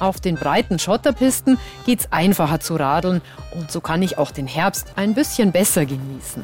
Auf 0.00 0.20
den 0.20 0.34
breiten 0.34 0.78
Schotterpisten 0.78 1.58
geht's 1.86 2.08
einfacher 2.10 2.58
zu 2.58 2.74
radeln 2.74 3.22
und 3.52 3.70
so 3.70 3.80
kann 3.80 4.02
ich 4.02 4.18
auch 4.18 4.32
den 4.32 4.48
Herbst 4.48 4.88
ein 4.96 5.14
bisschen 5.14 5.52
besser 5.52 5.86
genießen. 5.86 6.42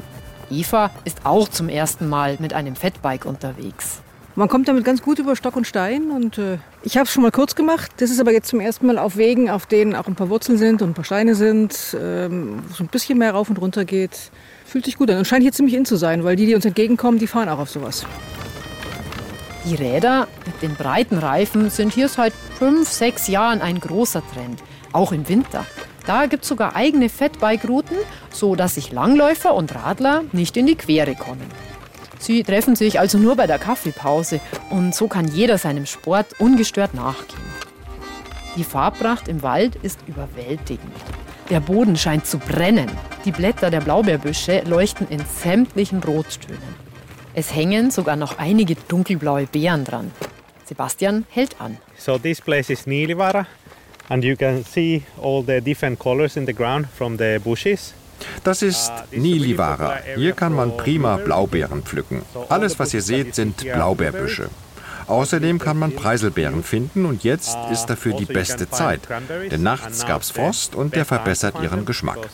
Eva 0.49 0.91
ist 1.03 1.25
auch 1.25 1.49
zum 1.49 1.67
ersten 1.67 2.07
Mal 2.07 2.37
mit 2.39 2.53
einem 2.53 2.75
Fatbike 2.75 3.25
unterwegs. 3.25 4.01
Man 4.37 4.47
kommt 4.47 4.67
damit 4.67 4.83
ganz 4.83 5.01
gut 5.01 5.19
über 5.19 5.35
Stock 5.35 5.55
und 5.57 5.67
Stein 5.67 6.11
und 6.11 6.37
äh, 6.37 6.57
ich 6.83 6.97
habe 6.97 7.05
es 7.05 7.11
schon 7.11 7.23
mal 7.23 7.31
kurz 7.31 7.55
gemacht. 7.55 7.91
Das 7.97 8.11
ist 8.11 8.19
aber 8.19 8.31
jetzt 8.31 8.49
zum 8.49 8.59
ersten 8.59 8.85
Mal 8.85 8.97
auf 8.97 9.17
Wegen, 9.17 9.49
auf 9.49 9.65
denen 9.65 9.95
auch 9.95 10.07
ein 10.07 10.15
paar 10.15 10.29
Wurzeln 10.29 10.57
sind 10.57 10.81
und 10.81 10.89
ein 10.89 10.93
paar 10.93 11.05
Steine 11.05 11.35
sind, 11.35 11.97
ähm, 11.99 12.63
so 12.73 12.83
ein 12.83 12.87
bisschen 12.87 13.17
mehr 13.17 13.31
rauf 13.31 13.49
und 13.49 13.59
runter 13.59 13.83
geht. 13.83 14.31
Fühlt 14.65 14.85
sich 14.85 14.97
gut 14.97 15.09
an 15.09 15.17
und 15.17 15.25
scheint 15.25 15.43
hier 15.43 15.53
ziemlich 15.53 15.75
in 15.75 15.85
zu 15.85 15.95
sein, 15.95 16.23
weil 16.23 16.35
die, 16.35 16.45
die 16.45 16.55
uns 16.55 16.65
entgegenkommen, 16.65 17.19
die 17.19 17.27
fahren 17.27 17.49
auch 17.49 17.59
auf 17.59 17.69
sowas. 17.69 18.05
Die 19.65 19.73
Räder 19.73 20.27
mit 20.45 20.61
den 20.61 20.75
breiten 20.75 21.17
Reifen 21.17 21.71
sind 21.71 21.91
hier 21.91 22.07
seit 22.07 22.33
fünf, 22.33 22.87
sechs 22.87 23.27
Jahren 23.27 23.61
ein 23.61 23.79
großer 23.79 24.21
Trend, 24.31 24.61
auch 24.91 25.11
im 25.11 25.27
Winter. 25.27 25.65
Da 26.05 26.27
gibt 26.27 26.43
es 26.43 26.49
sogar 26.49 26.75
eigene 26.75 27.09
Fatbike-Routen, 27.09 27.97
so 28.31 28.55
dass 28.55 28.75
sich 28.75 28.91
Langläufer 28.91 29.55
und 29.55 29.73
Radler 29.73 30.23
nicht 30.33 30.55
in 30.55 30.67
die 30.67 30.75
Quere 30.75 31.15
kommen. 31.15 31.49
Sie 32.19 32.43
treffen 32.43 32.75
sich 32.75 32.99
also 32.99 33.17
nur 33.17 33.35
bei 33.35 33.47
der 33.47 33.57
Kaffeepause 33.57 34.39
und 34.69 34.93
so 34.93 35.07
kann 35.07 35.27
jeder 35.27 35.57
seinem 35.57 35.87
Sport 35.87 36.39
ungestört 36.39 36.93
nachgehen. 36.93 37.41
Die 38.55 38.63
Farbpracht 38.63 39.27
im 39.27 39.41
Wald 39.41 39.75
ist 39.77 39.99
überwältigend. 40.05 40.93
Der 41.49 41.59
Boden 41.59 41.95
scheint 41.95 42.27
zu 42.27 42.37
brennen. 42.37 42.89
Die 43.25 43.31
Blätter 43.31 43.71
der 43.71 43.81
Blaubeerbüsche 43.81 44.61
leuchten 44.65 45.07
in 45.09 45.23
sämtlichen 45.25 46.03
Rottönen. 46.03 46.84
Es 47.37 47.53
hängen 47.53 47.91
sogar 47.91 48.15
noch 48.15 48.37
einige 48.37 48.75
dunkelblaue 48.87 49.45
Beeren 49.47 49.83
dran. 49.83 50.11
Sebastian 50.63 51.25
hält 51.29 51.59
an. 51.59 51.77
So 51.97 52.17
this 52.17 52.39
place 52.39 52.69
is 52.69 52.87
Nilivara 52.87 53.45
and 54.07 54.23
you 54.23 54.37
can 54.37 54.63
see 54.63 55.03
all 55.21 55.43
the 55.45 55.59
different 55.59 55.99
colors 55.99 56.37
in 56.37 56.45
the 56.45 56.53
ground 56.53 56.87
from 56.97 57.17
the 57.17 57.37
bushes. 57.43 57.93
Das 58.45 58.61
ist 58.61 58.91
Nilivara. 59.11 59.97
Hier 60.15 60.31
kann 60.31 60.53
man 60.53 60.77
prima 60.77 61.17
Blaubeeren 61.17 61.83
pflücken. 61.83 62.21
Alles, 62.47 62.79
was 62.79 62.93
ihr 62.93 63.01
seht, 63.01 63.35
sind 63.35 63.57
Blaubeerbüsche. 63.57 64.49
Außerdem 65.07 65.59
kann 65.59 65.77
man 65.77 65.91
Preiselbeeren 65.91 66.63
finden 66.63 67.05
und 67.05 67.25
jetzt 67.25 67.57
ist 67.69 67.87
dafür 67.87 68.13
die 68.13 68.25
beste 68.25 68.69
Zeit. 68.69 69.01
Denn 69.51 69.61
nachts 69.61 70.05
gab 70.05 70.21
es 70.21 70.31
Frost 70.31 70.73
und 70.73 70.95
der 70.95 71.03
verbessert 71.03 71.55
ihren 71.61 71.85
Geschmack. 71.85 72.29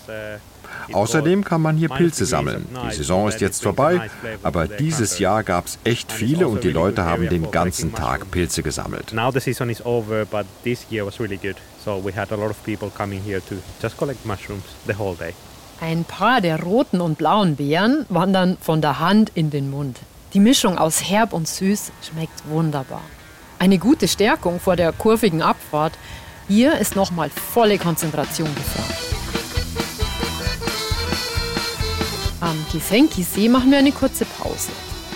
Außerdem 0.93 1.43
kann 1.43 1.61
man 1.61 1.77
hier 1.77 1.89
Pilze 1.89 2.25
sammeln. 2.25 2.67
Die 2.89 2.95
Saison 2.95 3.27
ist 3.27 3.41
jetzt 3.41 3.63
vorbei, 3.63 4.09
aber 4.43 4.67
dieses 4.67 5.19
Jahr 5.19 5.43
gab 5.43 5.67
es 5.67 5.79
echt 5.83 6.11
viele 6.11 6.47
und 6.47 6.63
die 6.63 6.71
Leute 6.71 7.05
haben 7.05 7.29
den 7.29 7.51
ganzen 7.51 7.93
Tag 7.93 8.29
Pilze 8.31 8.63
gesammelt. 8.63 9.13
Now 9.13 9.31
the 9.31 9.39
season 9.39 9.69
is 9.69 9.85
over, 9.85 10.25
but 10.25 10.45
this 10.63 10.85
year 10.89 11.05
was 11.05 11.19
really 11.19 11.37
good. 11.37 11.55
So 11.83 12.01
we 12.03 12.15
had 12.15 12.31
a 12.31 12.35
lot 12.35 12.49
of 12.49 12.63
people 12.63 12.89
coming 12.89 13.21
here 13.23 13.41
to 13.49 13.55
just 13.81 13.97
collect 13.97 14.25
mushrooms 14.25 14.63
the 14.87 14.97
whole 14.97 15.15
day. 15.15 15.33
Ein 15.81 16.03
paar 16.03 16.41
der 16.41 16.61
roten 16.61 17.01
und 17.01 17.17
blauen 17.17 17.55
Beeren 17.55 18.05
wandern 18.09 18.57
von 18.61 18.81
der 18.81 18.99
Hand 18.99 19.31
in 19.33 19.49
den 19.49 19.71
Mund. 19.71 19.97
Die 20.33 20.39
Mischung 20.39 20.77
aus 20.77 21.09
herb 21.09 21.33
und 21.33 21.47
süß 21.47 21.91
schmeckt 22.07 22.47
wunderbar. 22.47 23.01
Eine 23.57 23.79
gute 23.79 24.07
Stärkung 24.07 24.59
vor 24.59 24.75
der 24.75 24.91
kurvigen 24.91 25.41
Abfahrt. 25.41 25.93
Hier 26.47 26.77
ist 26.77 26.95
nochmal 26.95 27.29
volle 27.29 27.77
Konzentration 27.77 28.53
gefragt. 28.55 29.10
Am 32.51 32.65
Kisenki-See 32.69 33.47
machen 33.47 33.71
wir 33.71 33.77
eine 33.77 33.93
kurze 33.93 34.25
Pause. 34.25 34.71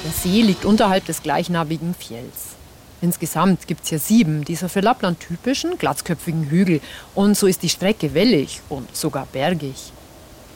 Der 0.05 0.11
See 0.13 0.41
liegt 0.41 0.63
unterhalb 0.63 1.03
des 1.03 1.21
gleichnamigen 1.21 1.93
Fjells. 1.93 2.55
Insgesamt 3.01 3.67
gibt 3.67 3.83
es 3.83 3.89
hier 3.89 3.99
sieben 3.99 4.45
dieser 4.45 4.69
für 4.69 4.79
Lappland 4.79 5.19
typischen 5.19 5.77
glatzköpfigen 5.77 6.49
Hügel. 6.49 6.79
Und 7.13 7.35
so 7.35 7.45
ist 7.45 7.61
die 7.61 7.67
Strecke 7.67 8.13
wellig 8.13 8.61
und 8.69 8.95
sogar 8.95 9.27
bergig. 9.33 9.91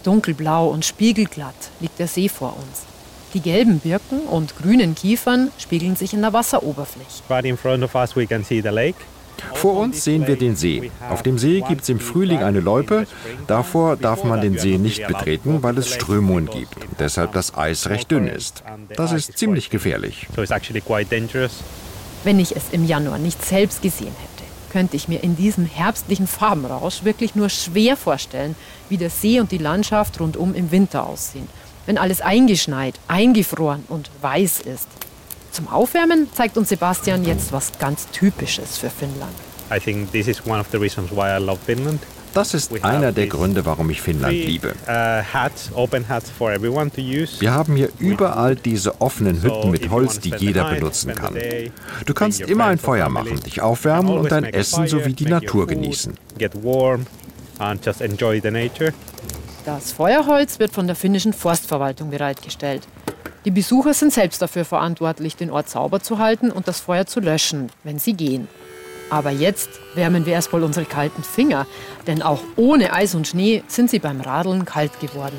Dunkelblau 0.05 0.69
und 0.69 0.85
spiegelglatt 0.85 1.69
liegt 1.81 1.99
der 1.99 2.07
See 2.07 2.29
vor 2.29 2.55
uns. 2.55 2.83
Die 3.33 3.41
gelben 3.41 3.79
Birken 3.79 4.21
und 4.21 4.55
grünen 4.55 4.95
Kiefern 4.95 5.51
spiegeln 5.57 5.97
sich 5.97 6.13
in 6.13 6.21
der 6.21 6.31
Wasseroberfläche. 6.31 7.23
Vor 9.53 9.77
uns 9.77 10.03
sehen 10.03 10.27
wir 10.27 10.35
den 10.35 10.55
See. 10.55 10.91
Auf 11.09 11.23
dem 11.23 11.37
See 11.37 11.61
gibt 11.67 11.81
es 11.83 11.89
im 11.89 11.99
Frühling 11.99 12.39
eine 12.39 12.59
Loipe. 12.59 13.07
Davor 13.47 13.95
darf 13.95 14.23
man 14.23 14.41
den 14.41 14.57
See 14.57 14.77
nicht 14.77 15.07
betreten, 15.07 15.63
weil 15.63 15.77
es 15.77 15.89
Strömungen 15.89 16.47
gibt 16.47 16.75
und 16.75 16.99
deshalb 16.99 17.33
das 17.33 17.55
Eis 17.55 17.89
recht 17.89 18.11
dünn 18.11 18.27
ist. 18.27 18.63
Das 18.95 19.11
ist 19.11 19.37
ziemlich 19.37 19.69
gefährlich. 19.69 20.27
Wenn 22.23 22.39
ich 22.39 22.55
es 22.55 22.63
im 22.71 22.85
Januar 22.85 23.17
nicht 23.17 23.45
selbst 23.45 23.81
gesehen 23.81 24.07
hätte, 24.07 24.49
könnte 24.71 24.95
ich 24.95 25.07
mir 25.07 25.23
in 25.23 25.35
diesem 25.35 25.65
herbstlichen 25.65 26.27
Farbenrausch 26.27 27.03
wirklich 27.03 27.35
nur 27.35 27.49
schwer 27.49 27.97
vorstellen, 27.97 28.55
wie 28.87 28.97
der 28.97 29.09
See 29.09 29.39
und 29.39 29.51
die 29.51 29.57
Landschaft 29.57 30.19
rundum 30.19 30.53
im 30.53 30.71
Winter 30.71 31.07
aussehen 31.07 31.47
wenn 31.89 31.97
alles 31.97 32.21
eingeschneit, 32.21 32.99
eingefroren 33.07 33.83
und 33.89 34.11
weiß 34.21 34.59
ist. 34.59 34.87
Zum 35.51 35.67
Aufwärmen 35.67 36.27
zeigt 36.33 36.57
uns 36.57 36.69
Sebastian 36.69 37.25
jetzt 37.25 37.51
was 37.51 37.71
ganz 37.79 38.07
Typisches 38.11 38.77
für 38.77 38.89
Finnland. 38.89 39.33
I 39.71 39.79
think 39.79 40.11
this 40.11 40.27
is 40.27 40.45
one 40.45 40.59
of 40.59 40.67
the 40.71 40.77
reasons 40.77 41.11
why 41.11 41.37
I 41.37 41.43
love 41.43 41.59
Finland. 41.65 42.01
Das 42.33 42.53
ist 42.53 42.71
einer 42.83 43.11
der 43.11 43.27
Gründe, 43.27 43.65
warum 43.65 43.89
ich 43.89 44.01
Finnland 44.01 44.33
liebe. 44.33 44.69
Uh, 44.87 45.23
Wir 47.39 47.51
haben 47.51 47.75
hier 47.75 47.89
überall 47.97 48.55
diese 48.55 49.01
offenen 49.01 49.41
Hütten 49.41 49.71
mit 49.71 49.89
Holz, 49.89 50.19
die 50.19 50.33
jeder 50.37 50.69
benutzen 50.69 51.15
kann. 51.15 51.35
Du 52.05 52.13
kannst 52.13 52.41
immer 52.41 52.65
ein 52.65 52.77
Feuer 52.77 53.09
machen, 53.09 53.39
dich 53.39 53.61
aufwärmen 53.61 54.17
und 54.17 54.31
dein 54.31 54.43
Essen 54.43 54.87
sowie 54.87 55.13
die 55.13 55.25
Natur 55.25 55.65
genießen. 55.65 56.13
Das 59.65 59.91
Feuerholz 59.91 60.59
wird 60.59 60.71
von 60.71 60.87
der 60.87 60.95
finnischen 60.95 61.33
Forstverwaltung 61.33 62.11
bereitgestellt. 62.11 62.87
Die 63.45 63.51
Besucher 63.51 63.93
sind 63.93 64.11
selbst 64.11 64.41
dafür 64.41 64.65
verantwortlich, 64.65 65.37
den 65.37 65.49
Ort 65.49 65.69
sauber 65.69 66.01
zu 66.01 66.17
halten 66.17 66.51
und 66.51 66.67
das 66.67 66.81
Feuer 66.81 67.05
zu 67.05 67.21
löschen, 67.21 67.69
wenn 67.83 67.97
sie 67.97 68.13
gehen. 68.13 68.49
Aber 69.09 69.31
jetzt 69.31 69.69
wärmen 69.95 70.25
wir 70.25 70.33
erstmal 70.33 70.63
unsere 70.63 70.85
kalten 70.85 71.23
Finger, 71.23 71.65
denn 72.05 72.21
auch 72.21 72.41
ohne 72.57 72.93
Eis 72.93 73.15
und 73.15 73.27
Schnee 73.27 73.63
sind 73.67 73.89
sie 73.89 73.99
beim 73.99 74.21
Radeln 74.21 74.65
kalt 74.65 74.99
geworden. 74.99 75.37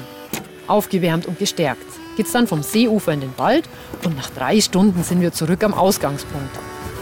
Aufgewärmt 0.66 1.26
und 1.26 1.38
gestärkt 1.38 1.84
geht's 2.16 2.32
dann 2.32 2.46
vom 2.46 2.62
Seeufer 2.62 3.12
in 3.12 3.20
den 3.20 3.38
Wald 3.38 3.68
und 4.04 4.16
nach 4.16 4.30
drei 4.30 4.60
Stunden 4.60 5.02
sind 5.02 5.20
wir 5.20 5.32
zurück 5.32 5.62
am 5.62 5.74
Ausgangspunkt. 5.74 6.58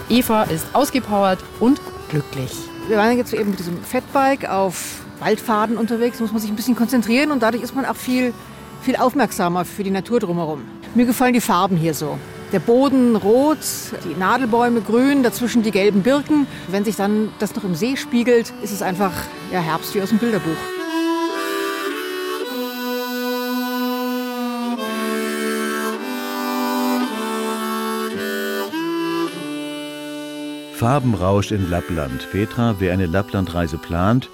Eva 0.09 0.43
ist 0.43 0.65
ausgepowert 0.73 1.39
und 1.59 1.79
glücklich. 2.09 2.51
Wir 2.87 2.97
waren 2.97 3.17
jetzt 3.17 3.33
eben 3.33 3.51
mit 3.51 3.59
diesem 3.59 3.83
Fettbike 3.83 4.49
auf 4.49 5.01
Waldfaden 5.19 5.77
unterwegs, 5.77 6.19
muss 6.19 6.31
man 6.31 6.41
sich 6.41 6.49
ein 6.49 6.55
bisschen 6.55 6.75
konzentrieren 6.75 7.31
und 7.31 7.43
dadurch 7.43 7.63
ist 7.63 7.75
man 7.75 7.85
auch 7.85 7.95
viel, 7.95 8.33
viel 8.81 8.95
aufmerksamer 8.95 9.65
für 9.65 9.83
die 9.83 9.91
Natur 9.91 10.19
drumherum. 10.19 10.61
Mir 10.95 11.05
gefallen 11.05 11.33
die 11.33 11.41
Farben 11.41 11.77
hier 11.77 11.93
so. 11.93 12.17
Der 12.51 12.59
Boden 12.59 13.15
rot, 13.15 13.59
die 14.05 14.19
Nadelbäume 14.19 14.81
grün, 14.81 15.21
dazwischen 15.21 15.61
die 15.61 15.69
gelben 15.69 16.01
Birken. 16.01 16.47
Wenn 16.67 16.83
sich 16.83 16.95
dann 16.95 17.29
das 17.37 17.55
noch 17.55 17.63
im 17.63 17.75
See 17.75 17.95
spiegelt, 17.95 18.51
ist 18.63 18.71
es 18.71 18.81
einfach 18.81 19.11
ja, 19.51 19.59
Herbst 19.59 19.93
wie 19.93 20.01
aus 20.01 20.09
dem 20.09 20.17
Bilderbuch. 20.17 20.49
Farbenrausch 30.73 31.51
in 31.51 31.69
Lappland. 31.69 32.31
Petra, 32.31 32.77
wer 32.79 32.93
eine 32.93 33.05
Lapplandreise 33.05 33.77
plant, 33.77 34.29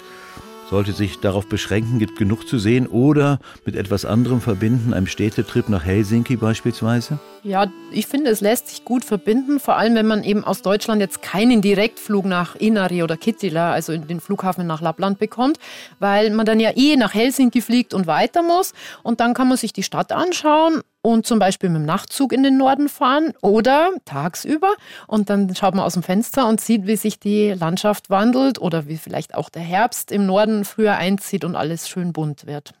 sollte 0.70 0.92
sich 0.92 1.20
darauf 1.20 1.46
beschränken, 1.46 1.98
gibt 1.98 2.16
genug 2.16 2.48
zu 2.48 2.58
sehen 2.58 2.86
oder 2.86 3.38
mit 3.64 3.76
etwas 3.76 4.04
anderem 4.04 4.40
verbinden, 4.40 4.92
einem 4.92 5.06
Städtetrip 5.06 5.68
nach 5.68 5.84
Helsinki 5.84 6.36
beispielsweise? 6.36 7.18
Ja, 7.42 7.66
ich 7.92 8.06
finde, 8.06 8.30
es 8.30 8.40
lässt 8.40 8.68
sich 8.68 8.84
gut 8.84 9.04
verbinden, 9.04 9.60
vor 9.60 9.76
allem 9.76 9.94
wenn 9.94 10.06
man 10.06 10.24
eben 10.24 10.42
aus 10.42 10.62
Deutschland 10.62 11.00
jetzt 11.00 11.22
keinen 11.22 11.62
Direktflug 11.62 12.24
nach 12.24 12.56
Inari 12.56 13.02
oder 13.02 13.16
Kittila, 13.16 13.72
also 13.72 13.92
in 13.92 14.08
den 14.08 14.20
Flughafen 14.20 14.66
nach 14.66 14.80
Lappland 14.80 15.18
bekommt, 15.18 15.58
weil 16.00 16.30
man 16.30 16.44
dann 16.44 16.58
ja 16.58 16.70
eh 16.74 16.96
nach 16.96 17.14
Helsinki 17.14 17.60
fliegt 17.60 17.94
und 17.94 18.06
weiter 18.06 18.42
muss 18.42 18.72
und 19.04 19.20
dann 19.20 19.34
kann 19.34 19.48
man 19.48 19.56
sich 19.56 19.72
die 19.72 19.84
Stadt 19.84 20.10
anschauen 20.10 20.82
und 21.06 21.24
zum 21.24 21.38
Beispiel 21.38 21.68
mit 21.68 21.82
dem 21.82 21.86
Nachtzug 21.86 22.32
in 22.32 22.42
den 22.42 22.56
Norden 22.56 22.88
fahren 22.88 23.32
oder 23.40 23.90
tagsüber 24.04 24.74
und 25.06 25.30
dann 25.30 25.54
schaut 25.54 25.76
man 25.76 25.84
aus 25.84 25.92
dem 25.92 26.02
Fenster 26.02 26.48
und 26.48 26.60
sieht, 26.60 26.88
wie 26.88 26.96
sich 26.96 27.20
die 27.20 27.52
Landschaft 27.52 28.10
wandelt 28.10 28.60
oder 28.60 28.88
wie 28.88 28.96
vielleicht 28.96 29.36
auch 29.36 29.48
der 29.48 29.62
Herbst 29.62 30.10
im 30.10 30.26
Norden 30.26 30.64
früher 30.64 30.96
einzieht 30.96 31.44
und 31.44 31.54
alles 31.54 31.88
schön 31.88 32.12
bunt 32.12 32.46
wird. 32.46 32.74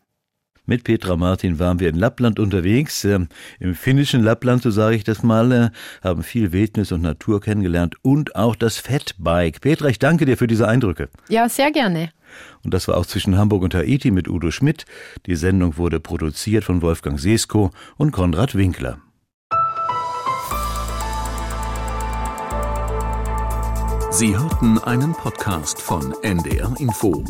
Mit 0.66 0.82
Petra 0.82 1.16
Martin 1.16 1.60
waren 1.60 1.78
wir 1.78 1.88
in 1.88 1.94
Lappland 1.94 2.40
unterwegs. 2.40 3.04
Ähm, 3.04 3.28
Im 3.60 3.74
finnischen 3.76 4.22
Lappland, 4.22 4.62
so 4.62 4.70
sage 4.70 4.96
ich 4.96 5.04
das 5.04 5.22
mal, 5.22 5.52
äh, 5.52 5.70
haben 6.02 6.24
viel 6.24 6.52
Wildnis 6.52 6.90
und 6.90 7.02
Natur 7.02 7.40
kennengelernt 7.40 7.94
und 8.02 8.34
auch 8.34 8.56
das 8.56 8.78
Fatbike. 8.78 9.60
Petra, 9.60 9.88
ich 9.88 10.00
danke 10.00 10.26
dir 10.26 10.36
für 10.36 10.48
diese 10.48 10.66
Eindrücke. 10.66 11.08
Ja, 11.28 11.48
sehr 11.48 11.70
gerne. 11.70 12.10
Und 12.64 12.74
das 12.74 12.88
war 12.88 12.96
auch 12.96 13.06
zwischen 13.06 13.38
Hamburg 13.38 13.62
und 13.62 13.74
Haiti 13.74 14.10
mit 14.10 14.28
Udo 14.28 14.50
Schmidt. 14.50 14.84
Die 15.26 15.36
Sendung 15.36 15.76
wurde 15.76 16.00
produziert 16.00 16.64
von 16.64 16.82
Wolfgang 16.82 17.20
Sesko 17.20 17.70
und 17.96 18.10
Konrad 18.10 18.56
Winkler. 18.56 18.98
Sie 24.10 24.36
hörten 24.36 24.78
einen 24.78 25.12
Podcast 25.12 25.80
von 25.80 26.14
NDR 26.22 26.74
Info. 26.78 27.22